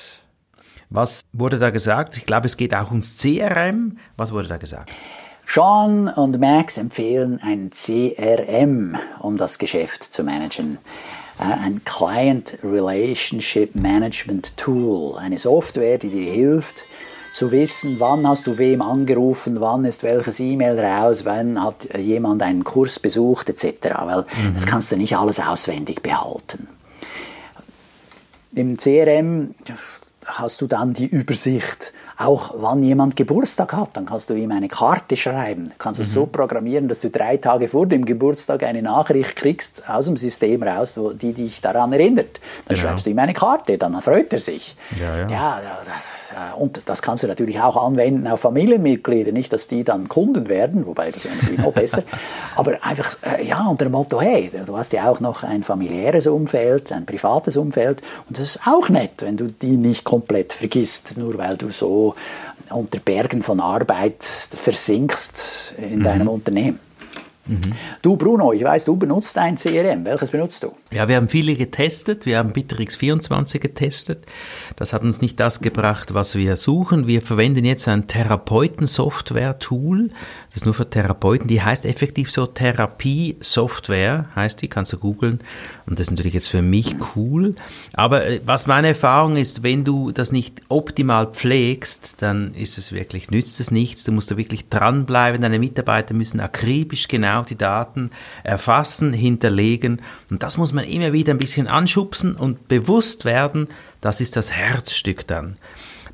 Was 0.90 1.22
wurde 1.32 1.58
da 1.58 1.70
gesagt? 1.70 2.18
Ich 2.18 2.26
glaube, 2.26 2.46
es 2.46 2.58
geht 2.58 2.74
auch 2.74 2.90
ums 2.90 3.18
CRM. 3.18 3.96
Was 4.18 4.32
wurde 4.32 4.48
da 4.48 4.58
gesagt? 4.58 4.92
Sean 5.46 6.08
und 6.08 6.38
Max 6.38 6.76
empfehlen 6.76 7.40
ein 7.42 7.70
CRM, 7.70 8.98
um 9.18 9.38
das 9.38 9.58
Geschäft 9.58 10.04
zu 10.04 10.24
managen. 10.24 10.76
Äh, 11.40 11.44
ein 11.44 11.82
Client 11.84 12.58
Relationship 12.62 13.74
Management 13.74 14.56
Tool, 14.58 15.16
eine 15.16 15.38
Software, 15.38 15.96
die 15.96 16.10
dir 16.10 16.32
hilft, 16.32 16.86
zu 17.32 17.50
wissen, 17.50 17.98
wann 17.98 18.28
hast 18.28 18.46
du 18.46 18.58
wem 18.58 18.82
angerufen, 18.82 19.60
wann 19.60 19.84
ist 19.84 20.02
welches 20.02 20.38
E-Mail 20.38 20.78
raus, 20.78 21.24
wann 21.24 21.62
hat 21.62 21.88
jemand 21.98 22.42
einen 22.42 22.62
Kurs 22.62 22.98
besucht 22.98 23.48
etc. 23.48 23.94
Weil 24.04 24.22
mhm. 24.22 24.54
das 24.54 24.66
kannst 24.66 24.92
du 24.92 24.96
nicht 24.96 25.16
alles 25.16 25.40
auswendig 25.40 26.02
behalten. 26.02 26.68
Im 28.54 28.76
CRM 28.76 29.54
hast 30.26 30.60
du 30.60 30.66
dann 30.66 30.92
die 30.92 31.06
Übersicht 31.06 31.94
auch 32.24 32.54
wann 32.56 32.82
jemand 32.82 33.16
Geburtstag 33.16 33.72
hat, 33.72 33.90
dann 33.94 34.06
kannst 34.06 34.30
du 34.30 34.34
ihm 34.34 34.50
eine 34.50 34.68
Karte 34.68 35.16
schreiben. 35.16 35.66
Du 35.66 35.74
kannst 35.78 36.00
mhm. 36.00 36.04
es 36.04 36.12
so 36.12 36.26
programmieren, 36.26 36.88
dass 36.88 37.00
du 37.00 37.10
drei 37.10 37.36
Tage 37.36 37.68
vor 37.68 37.86
dem 37.86 38.04
Geburtstag 38.04 38.62
eine 38.62 38.82
Nachricht 38.82 39.36
kriegst 39.36 39.88
aus 39.88 40.06
dem 40.06 40.16
System 40.16 40.62
raus, 40.62 40.98
die 41.20 41.32
dich 41.32 41.60
daran 41.60 41.92
erinnert. 41.92 42.40
Dann 42.66 42.76
genau. 42.76 42.88
schreibst 42.88 43.06
du 43.06 43.10
ihm 43.10 43.18
eine 43.18 43.34
Karte, 43.34 43.78
dann 43.78 44.00
freut 44.02 44.32
er 44.32 44.38
sich. 44.38 44.76
Ja, 44.98 45.18
ja. 45.18 45.28
ja 45.28 45.60
und 46.56 46.82
das 46.86 47.02
kannst 47.02 47.22
du 47.22 47.26
natürlich 47.26 47.60
auch 47.60 47.76
anwenden 47.76 48.26
auf 48.26 48.40
Familienmitglieder, 48.40 49.32
nicht, 49.32 49.52
dass 49.52 49.66
die 49.66 49.84
dann 49.84 50.08
Kunden 50.08 50.48
werden, 50.48 50.86
wobei 50.86 51.10
das 51.10 51.24
wäre 51.24 51.36
natürlich 51.36 51.60
noch 51.60 51.72
besser, 51.72 52.02
aber 52.56 52.82
einfach, 52.82 53.16
äh, 53.22 53.46
ja, 53.46 53.66
unter 53.66 53.84
dem 53.86 53.92
Motto, 53.92 54.20
hey, 54.20 54.50
du 54.64 54.76
hast 54.76 54.92
ja 54.92 55.08
auch 55.08 55.20
noch 55.20 55.42
ein 55.42 55.62
familiäres 55.62 56.26
Umfeld, 56.26 56.92
ein 56.92 57.06
privates 57.06 57.56
Umfeld 57.56 58.02
und 58.28 58.38
das 58.38 58.56
ist 58.56 58.60
auch 58.66 58.88
nett, 58.88 59.22
wenn 59.22 59.36
du 59.36 59.48
die 59.48 59.76
nicht 59.76 60.04
komplett 60.04 60.52
vergisst, 60.52 61.16
nur 61.16 61.36
weil 61.38 61.56
du 61.56 61.70
so 61.70 62.11
unter 62.70 62.98
Bergen 62.98 63.42
von 63.42 63.60
Arbeit 63.60 64.22
versinkst 64.22 65.74
in 65.78 66.00
mhm. 66.00 66.04
deinem 66.04 66.28
Unternehmen. 66.28 66.80
Mhm. 67.46 67.60
Du 68.02 68.16
Bruno, 68.16 68.52
ich 68.52 68.62
weiß, 68.62 68.84
du 68.84 68.94
benutzt 68.96 69.36
ein 69.36 69.56
CRM. 69.56 70.04
Welches 70.04 70.30
benutzt 70.30 70.62
du? 70.62 70.76
Ja, 70.92 71.08
wir 71.08 71.16
haben 71.16 71.28
viele 71.28 71.56
getestet. 71.56 72.24
Wir 72.24 72.38
haben 72.38 72.52
Bittrex 72.52 72.94
24 72.94 73.60
getestet. 73.60 74.24
Das 74.76 74.92
hat 74.92 75.02
uns 75.02 75.20
nicht 75.20 75.40
das 75.40 75.60
gebracht, 75.60 76.14
was 76.14 76.36
wir 76.36 76.54
suchen. 76.54 77.08
Wir 77.08 77.20
verwenden 77.20 77.64
jetzt 77.64 77.88
ein 77.88 78.06
Therapeuten-Software-Tool. 78.06 80.10
Das 80.52 80.60
ist 80.60 80.64
nur 80.66 80.74
für 80.74 80.88
Therapeuten. 80.88 81.48
Die 81.48 81.62
heißt 81.62 81.86
effektiv 81.86 82.30
so 82.30 82.44
Therapie-Software, 82.44 84.26
heißt 84.36 84.60
die, 84.60 84.68
kannst 84.68 84.92
du 84.92 84.98
googeln. 84.98 85.40
Und 85.86 85.98
das 85.98 86.08
ist 86.08 86.10
natürlich 86.10 86.34
jetzt 86.34 86.50
für 86.50 86.60
mich 86.60 86.94
cool. 87.16 87.54
Aber 87.94 88.26
äh, 88.26 88.42
was 88.44 88.66
meine 88.66 88.88
Erfahrung 88.88 89.36
ist, 89.36 89.62
wenn 89.62 89.82
du 89.84 90.12
das 90.12 90.30
nicht 90.30 90.60
optimal 90.68 91.28
pflegst, 91.28 92.16
dann 92.18 92.52
ist 92.52 92.76
es 92.76 92.92
wirklich, 92.92 93.30
nützt 93.30 93.60
es 93.60 93.70
nichts. 93.70 94.04
Du 94.04 94.12
musst 94.12 94.30
da 94.30 94.36
wirklich 94.36 94.68
dranbleiben. 94.68 95.40
Deine 95.40 95.58
Mitarbeiter 95.58 96.12
müssen 96.12 96.38
akribisch 96.38 97.08
genau 97.08 97.44
die 97.44 97.56
Daten 97.56 98.10
erfassen, 98.44 99.14
hinterlegen. 99.14 100.02
Und 100.28 100.42
das 100.42 100.58
muss 100.58 100.74
man 100.74 100.84
immer 100.84 101.14
wieder 101.14 101.32
ein 101.32 101.38
bisschen 101.38 101.66
anschubsen 101.66 102.36
und 102.36 102.68
bewusst 102.68 103.24
werden. 103.24 103.68
Das 104.02 104.20
ist 104.20 104.36
das 104.36 104.50
Herzstück 104.50 105.26
dann. 105.26 105.56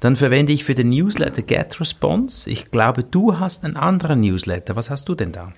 Dann 0.00 0.16
verwende 0.16 0.52
ich 0.52 0.64
für 0.64 0.74
den 0.74 0.90
Newsletter 0.90 1.42
GetResponse. 1.42 2.48
Ich 2.48 2.70
glaube, 2.70 3.02
du 3.02 3.38
hast 3.38 3.64
einen 3.64 3.76
anderen 3.76 4.20
Newsletter. 4.20 4.76
Was 4.76 4.90
hast 4.90 5.08
du 5.08 5.14
denn 5.14 5.32
da? 5.32 5.52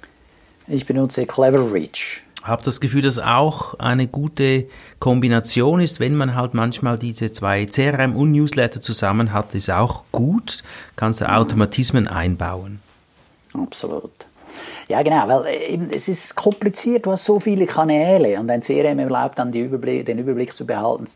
Ich 0.67 0.87
benutze 0.87 1.27
Clever 1.27 1.73
Reach 1.73 2.23
habe 2.43 2.63
das 2.63 2.81
Gefühl, 2.81 3.03
dass 3.03 3.19
auch 3.19 3.75
eine 3.79 4.07
gute 4.07 4.67
Kombination 4.99 5.81
ist, 5.81 6.01
wenn 6.01 6.17
man 6.17 6.35
halt 6.35 6.55
manchmal 6.55 6.99
diese 6.99 7.31
zwei 7.33 7.67
CRM 7.67 8.17
und 8.17 8.33
Newsletter 8.33 8.81
zusammen 8.81 9.33
hat, 9.33 9.55
ist 9.55 9.71
auch 9.71 10.05
gut, 10.13 10.63
kannst 10.97 11.21
du 11.21 11.31
Automatismen 11.31 12.09
einbauen. 12.09 12.81
Absolut. 13.53 14.11
Ja, 14.91 15.03
genau, 15.03 15.29
weil 15.29 15.47
äh, 15.47 15.79
es 15.95 16.09
ist 16.09 16.35
kompliziert, 16.35 17.07
du 17.07 17.13
hast 17.13 17.25
so 17.25 17.39
viele 17.39 17.65
Kanäle 17.65 18.41
und 18.41 18.51
ein 18.51 18.61
CRM 18.61 18.99
erlaubt 18.99 19.39
dann 19.39 19.53
Überblick, 19.53 20.05
den 20.05 20.19
Überblick 20.19 20.57
zu 20.57 20.67
behalten 20.67 21.07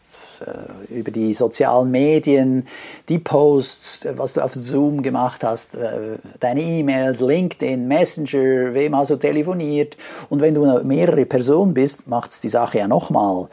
äh, 0.46 1.00
über 1.00 1.10
die 1.10 1.34
sozialen 1.34 1.90
Medien, 1.90 2.68
die 3.08 3.18
Posts, 3.18 4.06
was 4.16 4.34
du 4.34 4.42
auf 4.42 4.54
Zoom 4.54 5.02
gemacht 5.02 5.42
hast, 5.42 5.74
äh, 5.74 6.18
deine 6.38 6.62
E-Mails, 6.62 7.18
LinkedIn, 7.18 7.88
Messenger, 7.88 8.74
wem 8.74 8.96
hast 8.96 9.10
du 9.10 9.16
telefoniert 9.16 9.96
und 10.28 10.40
wenn 10.40 10.54
du 10.54 10.84
mehrere 10.84 11.26
Personen 11.26 11.74
bist, 11.74 12.06
macht 12.06 12.30
es 12.30 12.40
die 12.40 12.50
Sache 12.50 12.78
ja 12.78 12.86
nochmal 12.86 13.48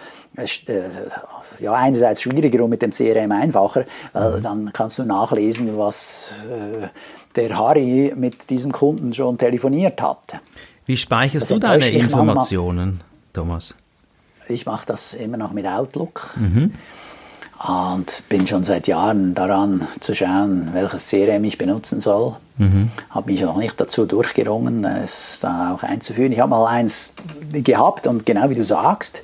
ja, 1.59 1.73
einerseits 1.73 2.21
schwieriger 2.21 2.63
und 2.63 2.69
mit 2.69 2.83
dem 2.83 2.91
CRM 2.91 3.31
einfacher, 3.31 3.85
weil 4.13 4.37
mhm. 4.37 4.43
dann 4.43 4.71
kannst 4.71 4.99
du 4.99 5.03
nachlesen, 5.03 5.79
was 5.79 6.29
der 7.35 7.57
Harry 7.57 8.13
mit 8.15 8.49
diesem 8.49 8.71
Kunden 8.71 9.13
schon 9.13 9.37
telefoniert 9.37 10.01
hat. 10.01 10.39
Wie 10.85 10.97
speicherst 10.97 11.49
das 11.49 11.55
du 11.55 11.59
deine 11.59 11.89
Informationen, 11.89 13.01
Thomas? 13.33 13.73
Ich 14.47 14.65
mache 14.65 14.85
das 14.85 15.13
immer 15.13 15.37
noch 15.37 15.51
mit 15.51 15.65
Outlook. 15.65 16.31
Mhm. 16.35 16.73
Und 17.67 18.23
bin 18.27 18.47
schon 18.47 18.63
seit 18.63 18.87
Jahren 18.87 19.35
daran 19.35 19.87
zu 19.99 20.15
schauen, 20.15 20.69
welches 20.73 21.07
CRM 21.09 21.43
ich 21.43 21.59
benutzen 21.59 22.01
soll. 22.01 22.35
Mhm. 22.57 22.89
Habe 23.11 23.31
mich 23.31 23.45
auch 23.45 23.57
nicht 23.57 23.79
dazu 23.79 24.07
durchgerungen, 24.07 24.83
es 24.83 25.39
da 25.41 25.73
auch 25.73 25.83
einzuführen. 25.83 26.31
Ich 26.31 26.39
habe 26.39 26.49
mal 26.49 26.65
eins 26.65 27.13
gehabt 27.51 28.07
und 28.07 28.25
genau 28.25 28.49
wie 28.49 28.55
du 28.55 28.63
sagst, 28.63 29.21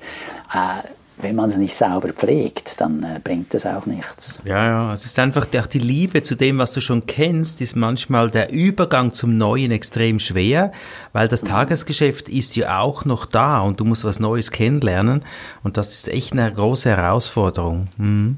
äh, 0.54 0.88
wenn 1.20 1.36
man 1.36 1.50
es 1.50 1.58
nicht 1.58 1.76
sauber 1.76 2.10
pflegt, 2.10 2.80
dann 2.80 3.04
äh, 3.04 3.20
bringt 3.24 3.54
es 3.54 3.66
auch 3.66 3.86
nichts. 3.86 4.40
Ja, 4.46 4.66
ja, 4.66 4.94
es 4.94 5.06
ist 5.06 5.18
einfach 5.18 5.48
auch 5.58 5.66
die 5.66 5.80
Liebe 5.80 6.22
zu 6.22 6.36
dem, 6.36 6.60
was 6.60 6.74
du 6.74 6.82
schon 6.82 7.06
kennst, 7.08 7.60
ist 7.62 7.76
manchmal 7.76 8.30
der 8.30 8.52
Übergang 8.52 9.14
zum 9.14 9.38
Neuen 9.38 9.72
extrem 9.72 10.20
schwer, 10.20 10.72
weil 11.14 11.28
das 11.28 11.44
mhm. 11.44 11.48
Tagesgeschäft 11.48 12.30
ist 12.30 12.56
ja 12.56 12.80
auch 12.80 13.06
noch 13.06 13.26
da 13.26 13.62
und 13.62 13.80
du 13.80 13.86
musst 13.86 14.04
was 14.04 14.20
Neues 14.20 14.52
kennenlernen 14.52 15.24
und 15.64 15.78
das 15.78 15.94
ist 15.94 16.08
echt 16.08 16.34
eine 16.34 16.52
große 16.52 16.90
Herausforderung. 16.90 17.88
Mhm. 17.98 18.38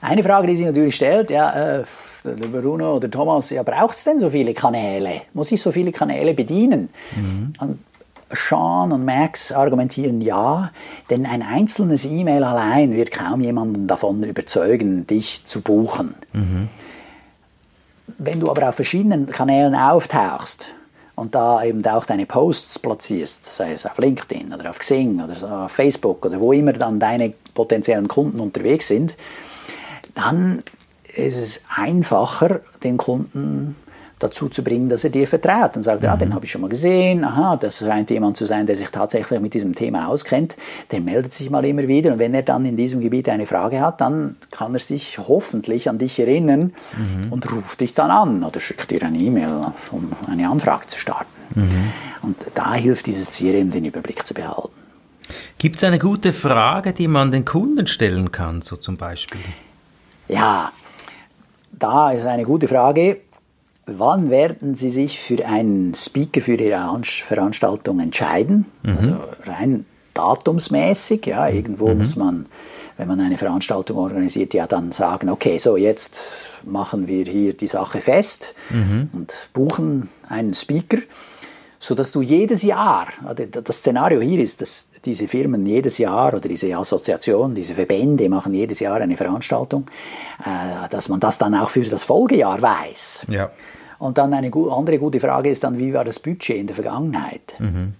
Eine 0.00 0.22
Frage, 0.22 0.48
die 0.48 0.56
sich 0.56 0.66
natürlich 0.66 0.96
stellt, 0.96 1.30
ja, 1.30 1.78
äh, 1.78 1.84
Bruno 2.24 2.96
oder 2.96 3.10
Thomas, 3.10 3.50
ja, 3.50 3.62
braucht 3.62 3.96
es 3.96 4.04
denn 4.04 4.18
so 4.18 4.30
viele 4.30 4.52
Kanäle? 4.52 5.22
Muss 5.32 5.52
ich 5.52 5.62
so 5.62 5.70
viele 5.70 5.92
Kanäle 5.92 6.34
bedienen? 6.34 6.88
Mhm. 7.14 7.52
Und 7.60 7.78
Sean 8.30 8.92
und 8.92 9.04
Max 9.04 9.52
argumentieren 9.52 10.20
ja, 10.20 10.70
denn 11.10 11.26
ein 11.26 11.42
einzelnes 11.42 12.04
E-Mail 12.04 12.42
allein 12.42 12.94
wird 12.94 13.12
kaum 13.12 13.40
jemanden 13.40 13.86
davon 13.86 14.22
überzeugen, 14.24 15.06
dich 15.06 15.46
zu 15.46 15.60
buchen. 15.60 16.14
Mhm. 16.32 16.68
Wenn 18.18 18.40
du 18.40 18.50
aber 18.50 18.68
auf 18.68 18.74
verschiedenen 18.74 19.26
Kanälen 19.26 19.74
auftauchst 19.74 20.66
und 21.14 21.34
da 21.34 21.62
eben 21.62 21.86
auch 21.86 22.04
deine 22.04 22.26
Posts 22.26 22.78
platzierst, 22.80 23.44
sei 23.44 23.72
es 23.72 23.86
auf 23.86 23.98
LinkedIn 23.98 24.52
oder 24.52 24.70
auf 24.70 24.78
Xing 24.78 25.22
oder 25.22 25.64
auf 25.64 25.72
Facebook 25.72 26.24
oder 26.26 26.40
wo 26.40 26.52
immer 26.52 26.72
dann 26.72 26.98
deine 26.98 27.32
potenziellen 27.54 28.08
Kunden 28.08 28.40
unterwegs 28.40 28.88
sind, 28.88 29.14
dann 30.14 30.62
ist 31.14 31.38
es 31.38 31.62
einfacher, 31.74 32.60
den 32.82 32.96
Kunden 32.96 33.76
dazu 34.18 34.48
zu 34.48 34.64
bringen, 34.64 34.88
dass 34.88 35.04
er 35.04 35.10
dir 35.10 35.26
vertraut 35.26 35.76
und 35.76 35.82
sagt, 35.82 36.00
mhm. 36.00 36.06
ja, 36.06 36.16
den 36.16 36.34
habe 36.34 36.44
ich 36.44 36.50
schon 36.50 36.62
mal 36.62 36.70
gesehen, 36.70 37.24
aha, 37.24 37.56
das 37.56 37.78
scheint 37.78 38.10
jemand 38.10 38.36
zu 38.36 38.46
sein, 38.46 38.66
der 38.66 38.76
sich 38.76 38.88
tatsächlich 38.88 39.40
mit 39.40 39.52
diesem 39.54 39.74
Thema 39.74 40.08
auskennt, 40.08 40.56
der 40.90 41.00
meldet 41.00 41.32
sich 41.32 41.50
mal 41.50 41.64
immer 41.64 41.86
wieder 41.86 42.12
und 42.12 42.18
wenn 42.18 42.34
er 42.34 42.42
dann 42.42 42.64
in 42.64 42.76
diesem 42.76 43.00
Gebiet 43.00 43.28
eine 43.28 43.46
Frage 43.46 43.80
hat, 43.80 44.00
dann 44.00 44.36
kann 44.50 44.74
er 44.74 44.80
sich 44.80 45.18
hoffentlich 45.18 45.88
an 45.90 45.98
dich 45.98 46.18
erinnern 46.18 46.72
mhm. 46.96 47.32
und 47.32 47.52
ruft 47.52 47.80
dich 47.80 47.94
dann 47.94 48.10
an 48.10 48.42
oder 48.42 48.58
schickt 48.60 48.90
dir 48.90 49.02
eine 49.02 49.18
E-Mail, 49.18 49.66
um 49.90 50.10
eine 50.30 50.48
Anfrage 50.48 50.86
zu 50.86 50.98
starten. 50.98 51.30
Mhm. 51.54 51.92
Und 52.22 52.36
da 52.54 52.74
hilft 52.74 53.06
dieses 53.06 53.36
CRM, 53.36 53.70
den 53.70 53.84
Überblick 53.84 54.26
zu 54.26 54.34
behalten. 54.34 54.70
Gibt 55.58 55.76
es 55.76 55.84
eine 55.84 55.98
gute 55.98 56.32
Frage, 56.32 56.92
die 56.92 57.08
man 57.08 57.30
den 57.30 57.44
Kunden 57.44 57.86
stellen 57.86 58.32
kann, 58.32 58.62
so 58.62 58.76
zum 58.76 58.96
Beispiel? 58.96 59.40
Ja, 60.28 60.72
da 61.72 62.10
ist 62.10 62.26
eine 62.26 62.44
gute 62.44 62.68
Frage. 62.68 63.18
Wann 63.86 64.30
werden 64.30 64.74
Sie 64.74 64.90
sich 64.90 65.20
für 65.20 65.46
einen 65.46 65.94
Speaker 65.94 66.40
für 66.40 66.54
Ihre 66.54 67.00
Veranstaltung 67.04 68.00
entscheiden? 68.00 68.66
Mhm. 68.82 68.96
Also 68.96 69.16
rein 69.44 69.86
datumsmäßig, 70.12 71.26
ja, 71.26 71.48
irgendwo 71.48 71.88
mhm. 71.88 71.98
muss 71.98 72.16
man, 72.16 72.46
wenn 72.96 73.06
man 73.06 73.20
eine 73.20 73.38
Veranstaltung 73.38 73.98
organisiert, 73.98 74.54
ja 74.54 74.66
dann 74.66 74.90
sagen, 74.90 75.28
okay, 75.28 75.58
so 75.58 75.76
jetzt 75.76 76.20
machen 76.64 77.06
wir 77.06 77.24
hier 77.24 77.52
die 77.52 77.68
Sache 77.68 78.00
fest 78.00 78.54
mhm. 78.70 79.10
und 79.12 79.48
buchen 79.52 80.08
einen 80.28 80.54
Speaker 80.54 80.98
sodass 81.78 82.12
du 82.12 82.22
jedes 82.22 82.62
Jahr, 82.62 83.08
das 83.50 83.76
Szenario 83.76 84.20
hier 84.20 84.40
ist, 84.40 84.60
dass 84.60 84.90
diese 85.04 85.28
Firmen 85.28 85.64
jedes 85.66 85.98
Jahr 85.98 86.34
oder 86.34 86.48
diese 86.48 86.76
Assoziationen, 86.76 87.54
diese 87.54 87.74
Verbände 87.74 88.28
machen 88.28 88.54
jedes 88.54 88.80
Jahr 88.80 89.00
eine 89.00 89.16
Veranstaltung, 89.16 89.86
äh, 90.40 90.88
dass 90.88 91.08
man 91.08 91.20
das 91.20 91.38
dann 91.38 91.54
auch 91.54 91.70
für 91.70 91.82
das 91.82 92.04
Folgejahr 92.04 92.60
weiß. 92.60 93.26
Ja. 93.28 93.50
Und 93.98 94.18
dann 94.18 94.34
eine 94.34 94.52
andere 94.70 94.98
gute 94.98 95.20
Frage 95.20 95.50
ist 95.50 95.64
dann, 95.64 95.78
wie 95.78 95.94
war 95.94 96.04
das 96.04 96.18
Budget 96.18 96.56
in 96.56 96.66
der 96.66 96.74
Vergangenheit? 96.74 97.54
Mhm. 97.58 97.94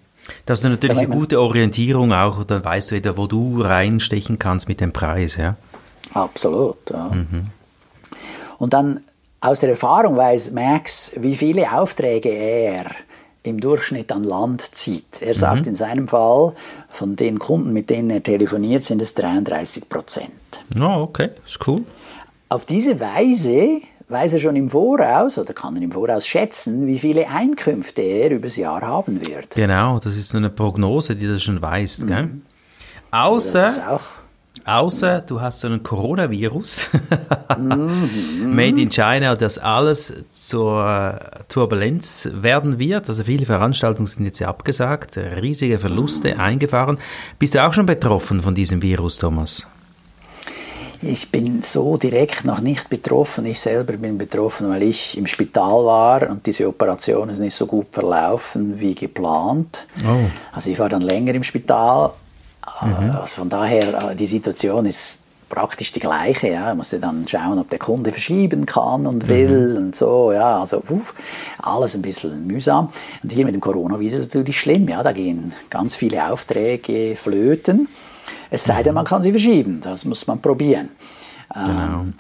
Das 0.45 0.59
ist 0.59 0.65
natürlich 0.65 0.99
eine 0.99 1.09
gute 1.09 1.41
Orientierung 1.41 2.13
auch, 2.13 2.43
dann 2.45 2.65
weißt 2.65 2.91
du 2.91 2.97
wieder, 2.97 3.17
wo 3.17 3.27
du 3.27 3.61
reinstechen 3.61 4.39
kannst 4.39 4.69
mit 4.69 4.81
dem 4.81 4.93
Preis, 4.93 5.37
ja? 5.37 5.55
Absolut, 6.13 6.91
ja. 6.91 7.11
Mhm. 7.11 7.47
Und 8.59 8.73
dann 8.73 9.01
aus 9.41 9.61
der 9.61 9.71
Erfahrung 9.71 10.17
weiß 10.17 10.53
Max, 10.53 11.13
wie 11.17 11.37
viele 11.37 11.73
Aufträge 11.73 12.31
er 12.31 12.87
im 13.47 13.61
Durchschnitt 13.61 14.13
an 14.13 14.25
Land 14.25 14.75
zieht. 14.75 15.21
Er 15.23 15.35
sagt 15.35 15.63
mhm. 15.63 15.69
in 15.69 15.75
seinem 15.75 16.09
Fall, 16.09 16.53
von 16.89 17.17
den 17.17 17.39
Kunden, 17.39 17.73
mit 17.73 17.91
denen 17.91 18.11
er 18.11 18.23
telefoniert, 18.23 18.85
sind 18.85 19.01
es 19.01 19.15
33 19.15 19.89
Prozent. 19.89 20.31
Oh, 20.79 21.03
okay, 21.03 21.31
ist 21.47 21.67
cool. 21.67 21.83
Auf 22.49 22.67
diese 22.67 23.01
Weise 23.01 23.81
weiß 24.09 24.35
er 24.35 24.39
schon 24.39 24.57
im 24.57 24.69
Voraus 24.69 25.39
oder 25.39 25.53
kann 25.53 25.77
er 25.77 25.83
im 25.83 25.93
Voraus 25.93 26.27
schätzen, 26.27 26.87
wie 26.87 26.99
viele 26.99 27.29
Einkünfte 27.29 28.03
er 28.03 28.31
übers 28.31 28.57
Jahr 28.57 28.83
haben 28.83 29.27
wird. 29.27 29.51
Genau, 29.55 29.99
das 29.99 30.17
ist 30.17 30.31
so 30.31 30.39
eine 30.39 30.51
Prognose, 30.51 31.17
die 31.17 31.27
du 31.27 31.39
schon 31.41 31.61
weißt. 31.61 32.05
Mhm. 32.05 32.07
Gell? 32.07 32.31
Außer, 33.11 33.65
also 33.65 34.01
Außer 34.65 35.21
du 35.21 35.41
hast 35.41 35.61
so 35.61 35.69
einen 35.69 35.83
Coronavirus, 35.83 36.89
mhm. 37.59 37.91
made 38.55 38.81
in 38.81 38.89
China, 38.91 39.37
das 39.37 39.59
alles 39.59 40.13
zur 40.31 41.21
Turbulenz 41.49 42.29
werden 42.33 42.79
wird. 42.79 43.09
Also 43.09 43.25
viele 43.25 43.47
Veranstaltungen 43.47 44.07
sind 44.07 44.25
jetzt 44.25 44.43
abgesagt, 44.43 45.17
riesige 45.17 45.79
Verluste 45.79 46.35
mhm. 46.35 46.41
eingefahren. 46.41 46.99
Bist 47.39 47.55
du 47.55 47.65
auch 47.65 47.73
schon 47.73 47.87
betroffen 47.87 48.43
von 48.43 48.55
diesem 48.55 48.83
Virus, 48.83 49.19
Thomas? 49.19 49.67
Ich 51.03 51.31
bin 51.31 51.63
so 51.63 51.97
direkt 51.97 52.45
noch 52.45 52.61
nicht 52.61 52.89
betroffen. 52.89 53.45
Ich 53.47 53.61
selber 53.61 53.95
bin 53.95 54.17
betroffen, 54.17 54.69
weil 54.71 54.83
ich 54.83 55.17
im 55.19 55.27
Spital 55.27 55.85
war 55.85 56.31
und 56.31 56.47
diese 56.47 56.67
Operation 56.67 57.29
ist 57.29 57.39
nicht 57.39 57.55
so 57.55 57.67
gut 57.67 57.89
verlaufen 57.93 58.81
wie 58.81 58.95
geplant. 58.95 59.87
Oh. 60.05 60.31
Also 60.53 60.71
ich 60.71 60.79
war 60.79 60.89
dann 60.89 61.03
länger 61.03 61.35
im 61.35 61.43
Spital 61.43 62.13
Mhm. 62.83 63.11
Also 63.11 63.27
von 63.27 63.49
daher, 63.49 64.11
äh, 64.11 64.17
die 64.17 64.27
Situation 64.27 64.87
ist 64.87 65.21
praktisch 65.49 65.93
die 65.93 66.01
gleiche. 66.01 66.49
Ja. 66.49 66.67
Man 66.67 66.79
musste 66.79 66.99
dann 66.99 67.27
schauen, 67.27 67.59
ob 67.59 67.71
der 67.71 67.79
Kunde 67.79 68.13
verschieben 68.13 68.67
kann 68.67 69.07
und 69.07 69.29
will 69.29 69.71
mhm. 69.71 69.77
und 69.77 69.97
so. 69.97 70.33
Ja. 70.33 70.61
Also 70.61 70.83
uff, 70.89 71.15
alles 71.63 71.95
ein 71.95 72.03
bisschen 72.03 72.47
mühsam. 72.47 72.93
Und 73.23 73.33
hier 73.33 73.45
mit 73.45 73.55
dem 73.55 73.61
Coronavirus 73.61 74.15
ist 74.15 74.35
natürlich 74.35 74.59
schlimm. 74.59 74.89
Ja. 74.89 75.03
Da 75.03 75.13
gehen 75.13 75.53
ganz 75.71 75.95
viele 75.95 76.31
Aufträge 76.31 77.17
flöten. 77.17 77.89
Es 78.51 78.65
sei 78.65 78.83
denn, 78.83 78.93
mhm. 78.93 78.97
man 78.97 79.05
kann 79.05 79.23
sie 79.23 79.31
verschieben. 79.31 79.81
Das 79.83 80.05
muss 80.05 80.27
man 80.27 80.41
probieren. 80.41 80.91
Genau. 81.53 81.71
Ähm, 81.71 82.15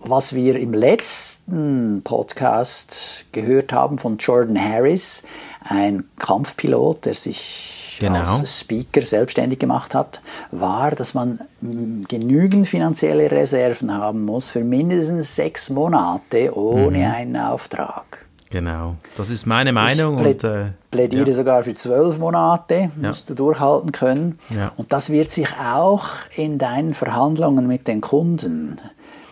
was 0.00 0.32
wir 0.34 0.56
im 0.56 0.74
letzten 0.74 2.02
Podcast 2.04 3.26
gehört 3.32 3.72
haben 3.72 3.98
von 3.98 4.16
Jordan 4.16 4.58
Harris, 4.58 5.24
ein 5.68 6.04
Kampfpilot, 6.18 7.04
der 7.04 7.14
sich 7.14 7.77
genau. 7.98 8.20
als 8.20 8.60
Speaker 8.60 9.02
selbstständig 9.02 9.58
gemacht 9.58 9.94
hat, 9.94 10.20
war, 10.50 10.90
dass 10.92 11.14
man 11.14 11.40
mm, 11.60 12.04
genügend 12.08 12.68
finanzielle 12.68 13.30
Reserven 13.30 13.94
haben 13.94 14.24
muss 14.24 14.50
für 14.50 14.64
mindestens 14.64 15.34
sechs 15.34 15.70
Monate 15.70 16.56
ohne 16.56 16.98
mhm. 16.98 17.04
einen 17.04 17.36
Auftrag. 17.36 18.26
Genau, 18.50 18.96
das 19.16 19.30
ist 19.30 19.46
meine 19.46 19.72
Meinung. 19.72 20.18
Ich 20.20 20.26
und, 20.26 20.44
äh, 20.44 20.66
plädiere 20.90 21.28
ja. 21.28 21.34
sogar 21.34 21.64
für 21.64 21.74
zwölf 21.74 22.18
Monate, 22.18 22.90
musst 22.96 23.28
ja. 23.28 23.34
du 23.34 23.44
durchhalten 23.44 23.92
können. 23.92 24.38
Ja. 24.48 24.72
Und 24.76 24.92
das 24.92 25.10
wird 25.10 25.30
sich 25.30 25.48
auch 25.62 26.06
in 26.34 26.56
deinen 26.58 26.94
Verhandlungen 26.94 27.66
mit 27.66 27.86
den 27.86 28.00
Kunden 28.00 28.78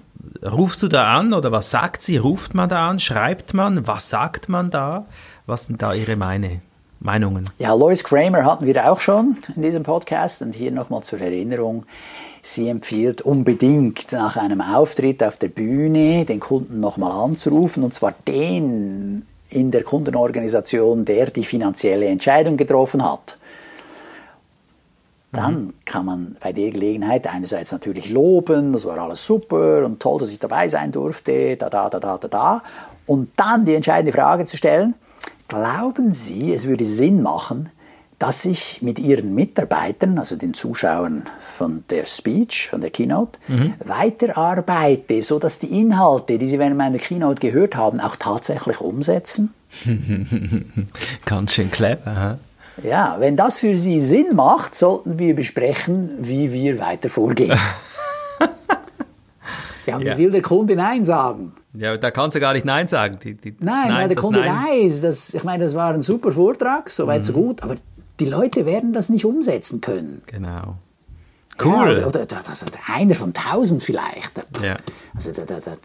rufst 0.43 0.83
du 0.83 0.89
da 0.89 1.17
an 1.17 1.31
oder 1.33 1.53
was 1.53 1.71
sagt 1.71 2.01
sie? 2.01 2.17
Ruft 2.17 2.53
man 2.53 2.67
da 2.67 2.89
an? 2.89 2.99
Schreibt 2.99 3.53
man? 3.53 3.87
Was 3.87 4.09
sagt 4.09 4.49
man 4.49 4.69
da? 4.69 5.05
Was 5.45 5.67
sind 5.67 5.81
da 5.81 5.93
Ihre 5.93 6.17
meine, 6.17 6.59
Meinungen? 6.99 7.49
Ja, 7.57 7.73
Lois 7.73 8.03
Kramer 8.03 8.43
hatten 8.43 8.65
wir 8.65 8.91
auch 8.91 8.99
schon 8.99 9.37
in 9.55 9.61
diesem 9.61 9.83
Podcast 9.83 10.41
und 10.41 10.53
hier 10.53 10.71
nochmal 10.71 11.03
zur 11.03 11.21
Erinnerung. 11.21 11.85
Sie 12.45 12.67
empfiehlt 12.67 13.21
unbedingt 13.21 14.11
nach 14.11 14.35
einem 14.35 14.59
Auftritt 14.59 15.23
auf 15.23 15.37
der 15.37 15.47
Bühne 15.47 16.25
den 16.25 16.41
Kunden 16.41 16.81
nochmal 16.81 17.11
anzurufen 17.11 17.83
und 17.83 17.93
zwar 17.93 18.13
den 18.27 19.25
in 19.49 19.71
der 19.71 19.83
Kundenorganisation, 19.83 21.05
der 21.05 21.31
die 21.31 21.45
finanzielle 21.45 22.05
Entscheidung 22.07 22.57
getroffen 22.57 23.03
hat. 23.09 23.37
Dann 25.31 25.53
mhm. 25.53 25.73
kann 25.85 26.05
man 26.05 26.37
bei 26.41 26.51
der 26.51 26.71
Gelegenheit 26.71 27.27
einerseits 27.27 27.71
natürlich 27.71 28.09
loben, 28.09 28.73
das 28.73 28.85
war 28.85 28.97
alles 28.97 29.25
super 29.25 29.85
und 29.85 30.01
toll, 30.01 30.19
dass 30.19 30.31
ich 30.31 30.39
dabei 30.39 30.67
sein 30.67 30.91
durfte, 30.91 31.55
da, 31.55 31.69
da, 31.69 31.89
da, 31.89 31.99
da, 31.99 32.17
da, 32.17 32.27
da. 32.27 32.63
Und 33.05 33.29
dann 33.37 33.63
die 33.63 33.73
entscheidende 33.73 34.11
Frage 34.11 34.45
zu 34.45 34.57
stellen, 34.57 34.95
glauben 35.47 36.13
Sie, 36.13 36.53
es 36.53 36.67
würde 36.67 36.85
Sinn 36.85 37.21
machen, 37.21 37.69
dass 38.23 38.45
ich 38.45 38.81
mit 38.81 38.99
ihren 38.99 39.35
Mitarbeitern, 39.35 40.17
also 40.17 40.37
den 40.37 40.53
Zuschauern 40.53 41.23
von 41.41 41.83
der 41.89 42.05
Speech, 42.05 42.69
von 42.69 42.79
der 42.79 42.89
Keynote, 42.89 43.37
mhm. 43.49 43.73
weiterarbeite, 43.83 45.21
sodass 45.21 45.59
die 45.59 45.81
Inhalte, 45.81 46.37
die 46.37 46.47
sie 46.47 46.57
während 46.57 46.77
meiner 46.77 46.99
Keynote 46.99 47.41
gehört 47.41 47.75
haben, 47.75 47.99
auch 47.99 48.15
tatsächlich 48.15 48.79
umsetzen? 48.79 49.53
Ganz 51.25 51.53
schön 51.53 51.69
clever. 51.69 52.39
He? 52.77 52.87
Ja, 52.87 53.17
wenn 53.19 53.35
das 53.35 53.57
für 53.57 53.75
Sie 53.75 53.99
Sinn 53.99 54.33
macht, 54.35 54.73
sollten 54.73 55.19
wir 55.19 55.35
besprechen, 55.35 56.11
wie 56.21 56.53
wir 56.53 56.79
weiter 56.79 57.09
vorgehen. 57.09 57.51
ja, 59.85 59.99
wie 59.99 60.05
ja. 60.05 60.17
will 60.17 60.31
der 60.31 60.41
Kunde 60.41 60.77
Nein 60.77 61.03
sagen? 61.03 61.51
Ja, 61.73 61.97
da 61.97 62.09
kannst 62.09 62.37
du 62.37 62.39
gar 62.39 62.53
nicht 62.53 62.63
Nein 62.63 62.87
sagen. 62.87 63.19
Die, 63.21 63.35
die, 63.35 63.53
Nein, 63.59 63.89
Nein, 63.89 63.93
weil 63.93 64.07
der 64.07 64.17
Kunde 64.17 64.39
Nein. 64.39 64.85
weiß, 64.85 65.01
dass, 65.01 65.33
ich 65.33 65.43
meine, 65.43 65.65
das 65.65 65.75
war 65.75 65.93
ein 65.93 66.01
super 66.01 66.31
Vortrag, 66.31 66.89
soweit 66.89 67.19
mhm. 67.19 67.23
so 67.23 67.33
gut, 67.33 67.63
aber 67.63 67.75
die 68.19 68.25
Leute 68.25 68.65
werden 68.65 68.93
das 68.93 69.09
nicht 69.09 69.25
umsetzen 69.25 69.81
können. 69.81 70.21
Genau. 70.27 70.75
Cool. 71.63 71.99
Ja, 71.99 72.07
oder, 72.07 72.07
oder, 72.07 72.37
also 72.47 72.65
einer 72.91 73.15
von 73.15 73.33
tausend 73.33 73.83
vielleicht. 73.83 74.37
Ja. 74.61 74.77
Also 75.13 75.31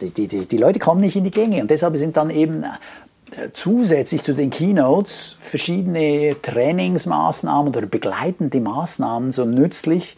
die, 0.01 0.11
die, 0.11 0.29
die, 0.29 0.47
die 0.47 0.57
Leute 0.57 0.79
kommen 0.79 1.01
nicht 1.01 1.17
in 1.17 1.25
die 1.25 1.31
Gänge 1.31 1.61
und 1.61 1.71
deshalb 1.71 1.97
sind 1.99 2.17
dann 2.17 2.31
eben 2.31 2.65
äh, 2.65 3.51
zusätzlich 3.53 4.23
zu 4.23 4.35
den 4.35 4.49
Keynotes 4.51 5.37
verschiedene 5.41 6.37
Trainingsmaßnahmen 6.41 7.75
oder 7.75 7.87
begleitende 7.87 8.61
Maßnahmen 8.61 9.31
so 9.31 9.45
nützlich 9.45 10.17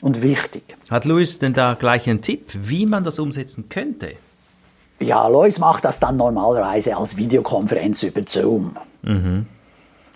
und 0.00 0.22
wichtig. 0.22 0.62
Hat 0.90 1.04
Luis 1.04 1.38
denn 1.38 1.52
da 1.52 1.74
gleich 1.74 2.08
einen 2.08 2.22
Tipp, 2.22 2.50
wie 2.54 2.86
man 2.86 3.04
das 3.04 3.18
umsetzen 3.18 3.68
könnte? 3.68 4.12
Ja, 5.00 5.28
Lois 5.28 5.58
macht 5.58 5.84
das 5.84 6.00
dann 6.00 6.16
normalerweise 6.16 6.96
als 6.96 7.16
Videokonferenz 7.16 8.02
über 8.02 8.22
Zoom. 8.26 8.76
Mhm. 9.02 9.46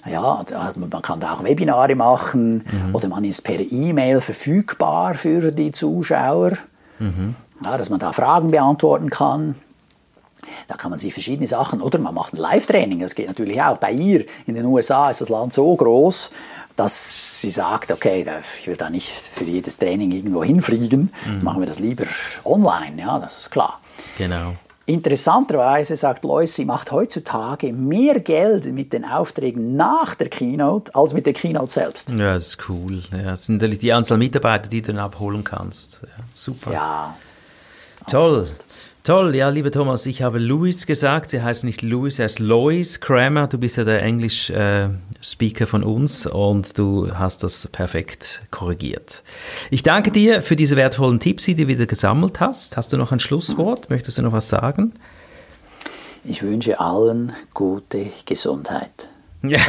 Ja, 0.04 0.44
man 0.74 1.02
kann 1.02 1.20
da 1.20 1.34
auch 1.34 1.44
Webinare 1.44 1.94
machen 1.94 2.64
mhm. 2.64 2.94
oder 2.94 3.08
man 3.08 3.24
ist 3.24 3.42
per 3.42 3.60
E-Mail 3.60 4.20
verfügbar 4.20 5.14
für 5.14 5.52
die 5.52 5.70
Zuschauer, 5.70 6.52
mhm. 6.98 7.36
ja, 7.64 7.78
dass 7.78 7.88
man 7.88 8.00
da 8.00 8.12
Fragen 8.12 8.50
beantworten 8.50 9.10
kann. 9.10 9.54
Da 10.66 10.74
kann 10.74 10.90
man 10.90 10.98
sich 10.98 11.12
verschiedene 11.12 11.46
Sachen, 11.46 11.80
oder 11.80 12.00
man 12.00 12.14
macht 12.14 12.34
ein 12.34 12.38
Live-Training, 12.38 12.98
das 12.98 13.14
geht 13.14 13.28
natürlich 13.28 13.62
auch. 13.62 13.76
Bei 13.78 13.92
ihr 13.92 14.24
in 14.46 14.56
den 14.56 14.64
USA 14.64 15.08
ist 15.08 15.20
das 15.20 15.28
Land 15.28 15.52
so 15.52 15.74
groß, 15.76 16.32
dass 16.74 17.40
sie 17.40 17.50
sagt, 17.50 17.92
okay, 17.92 18.26
ich 18.58 18.66
will 18.66 18.76
da 18.76 18.90
nicht 18.90 19.08
für 19.08 19.44
jedes 19.44 19.78
Training 19.78 20.10
irgendwo 20.10 20.42
hinfliegen, 20.42 21.12
mhm. 21.26 21.44
machen 21.44 21.60
wir 21.60 21.66
das 21.66 21.78
lieber 21.78 22.06
online, 22.44 23.00
ja, 23.00 23.20
das 23.20 23.42
ist 23.42 23.50
klar. 23.50 23.80
Genau. 24.18 24.54
Interessanterweise 24.92 25.96
sagt 25.96 26.22
Lois, 26.22 26.54
sie 26.54 26.66
macht 26.66 26.92
heutzutage 26.92 27.72
mehr 27.72 28.20
Geld 28.20 28.66
mit 28.66 28.92
den 28.92 29.06
Aufträgen 29.06 29.74
nach 29.74 30.14
der 30.14 30.28
Keynote 30.28 30.94
als 30.94 31.14
mit 31.14 31.24
der 31.24 31.32
Keynote 31.32 31.72
selbst. 31.72 32.10
Ja, 32.10 32.34
das 32.34 32.48
ist 32.48 32.68
cool. 32.68 33.02
Ja, 33.10 33.30
das 33.30 33.46
sind 33.46 33.54
natürlich 33.56 33.78
die 33.78 33.90
Anzahl 33.90 34.18
Mitarbeiter, 34.18 34.68
die 34.68 34.82
du 34.82 34.92
dann 34.92 35.02
abholen 35.02 35.44
kannst. 35.44 36.02
Ja, 36.02 36.24
super. 36.34 36.72
Ja. 36.72 37.16
Toll. 38.06 38.40
Absolut. 38.40 38.71
Toll, 39.04 39.34
ja, 39.34 39.48
lieber 39.48 39.72
Thomas, 39.72 40.06
ich 40.06 40.22
habe 40.22 40.38
Louis 40.38 40.86
gesagt, 40.86 41.30
sie 41.30 41.42
heißt 41.42 41.64
nicht 41.64 41.82
Louis, 41.82 42.20
er 42.20 42.26
heißt 42.26 42.38
Lois 42.38 43.00
Kramer, 43.00 43.48
du 43.48 43.58
bist 43.58 43.76
ja 43.76 43.82
der 43.82 44.00
Englisch-Speaker 44.00 45.64
äh, 45.64 45.66
von 45.66 45.82
uns 45.82 46.24
und 46.28 46.78
du 46.78 47.12
hast 47.12 47.42
das 47.42 47.66
perfekt 47.66 48.42
korrigiert. 48.52 49.24
Ich 49.72 49.82
danke 49.82 50.12
dir 50.12 50.40
für 50.40 50.54
diese 50.54 50.76
wertvollen 50.76 51.18
Tipps, 51.18 51.46
die 51.46 51.56
du 51.56 51.66
wieder 51.66 51.86
gesammelt 51.86 52.38
hast. 52.38 52.76
Hast 52.76 52.92
du 52.92 52.96
noch 52.96 53.10
ein 53.10 53.18
Schlusswort? 53.18 53.90
Möchtest 53.90 54.18
du 54.18 54.22
noch 54.22 54.32
was 54.32 54.48
sagen? 54.48 54.92
Ich 56.22 56.44
wünsche 56.44 56.78
allen 56.78 57.32
gute 57.54 58.06
Gesundheit. 58.24 59.11
Ja, 59.48 59.60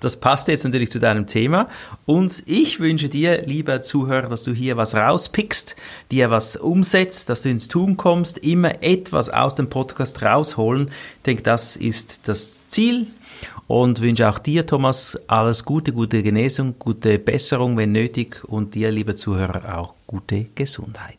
das 0.00 0.20
passt 0.20 0.46
jetzt 0.46 0.64
natürlich 0.64 0.90
zu 0.90 1.00
deinem 1.00 1.26
Thema. 1.26 1.68
Und 2.06 2.44
ich 2.46 2.78
wünsche 2.78 3.08
dir, 3.08 3.42
lieber 3.42 3.82
Zuhörer, 3.82 4.28
dass 4.28 4.44
du 4.44 4.52
hier 4.52 4.76
was 4.76 4.94
rauspickst, 4.94 5.74
dir 6.12 6.30
was 6.30 6.54
umsetzt, 6.54 7.28
dass 7.28 7.42
du 7.42 7.48
ins 7.48 7.66
Tun 7.66 7.96
kommst, 7.96 8.38
immer 8.38 8.82
etwas 8.84 9.30
aus 9.30 9.56
dem 9.56 9.68
Podcast 9.68 10.22
rausholen. 10.22 10.88
Ich 11.16 11.22
denke, 11.26 11.42
das 11.42 11.74
ist 11.76 12.28
das 12.28 12.68
Ziel. 12.68 13.08
Und 13.66 14.00
wünsche 14.00 14.28
auch 14.28 14.38
dir, 14.38 14.64
Thomas, 14.64 15.18
alles 15.26 15.64
Gute, 15.64 15.92
gute 15.92 16.22
Genesung, 16.22 16.76
gute 16.78 17.18
Besserung, 17.18 17.76
wenn 17.76 17.90
nötig. 17.92 18.44
Und 18.44 18.74
dir, 18.74 18.92
lieber 18.92 19.16
Zuhörer, 19.16 19.76
auch 19.76 19.94
gute 20.06 20.46
Gesundheit. 20.54 21.18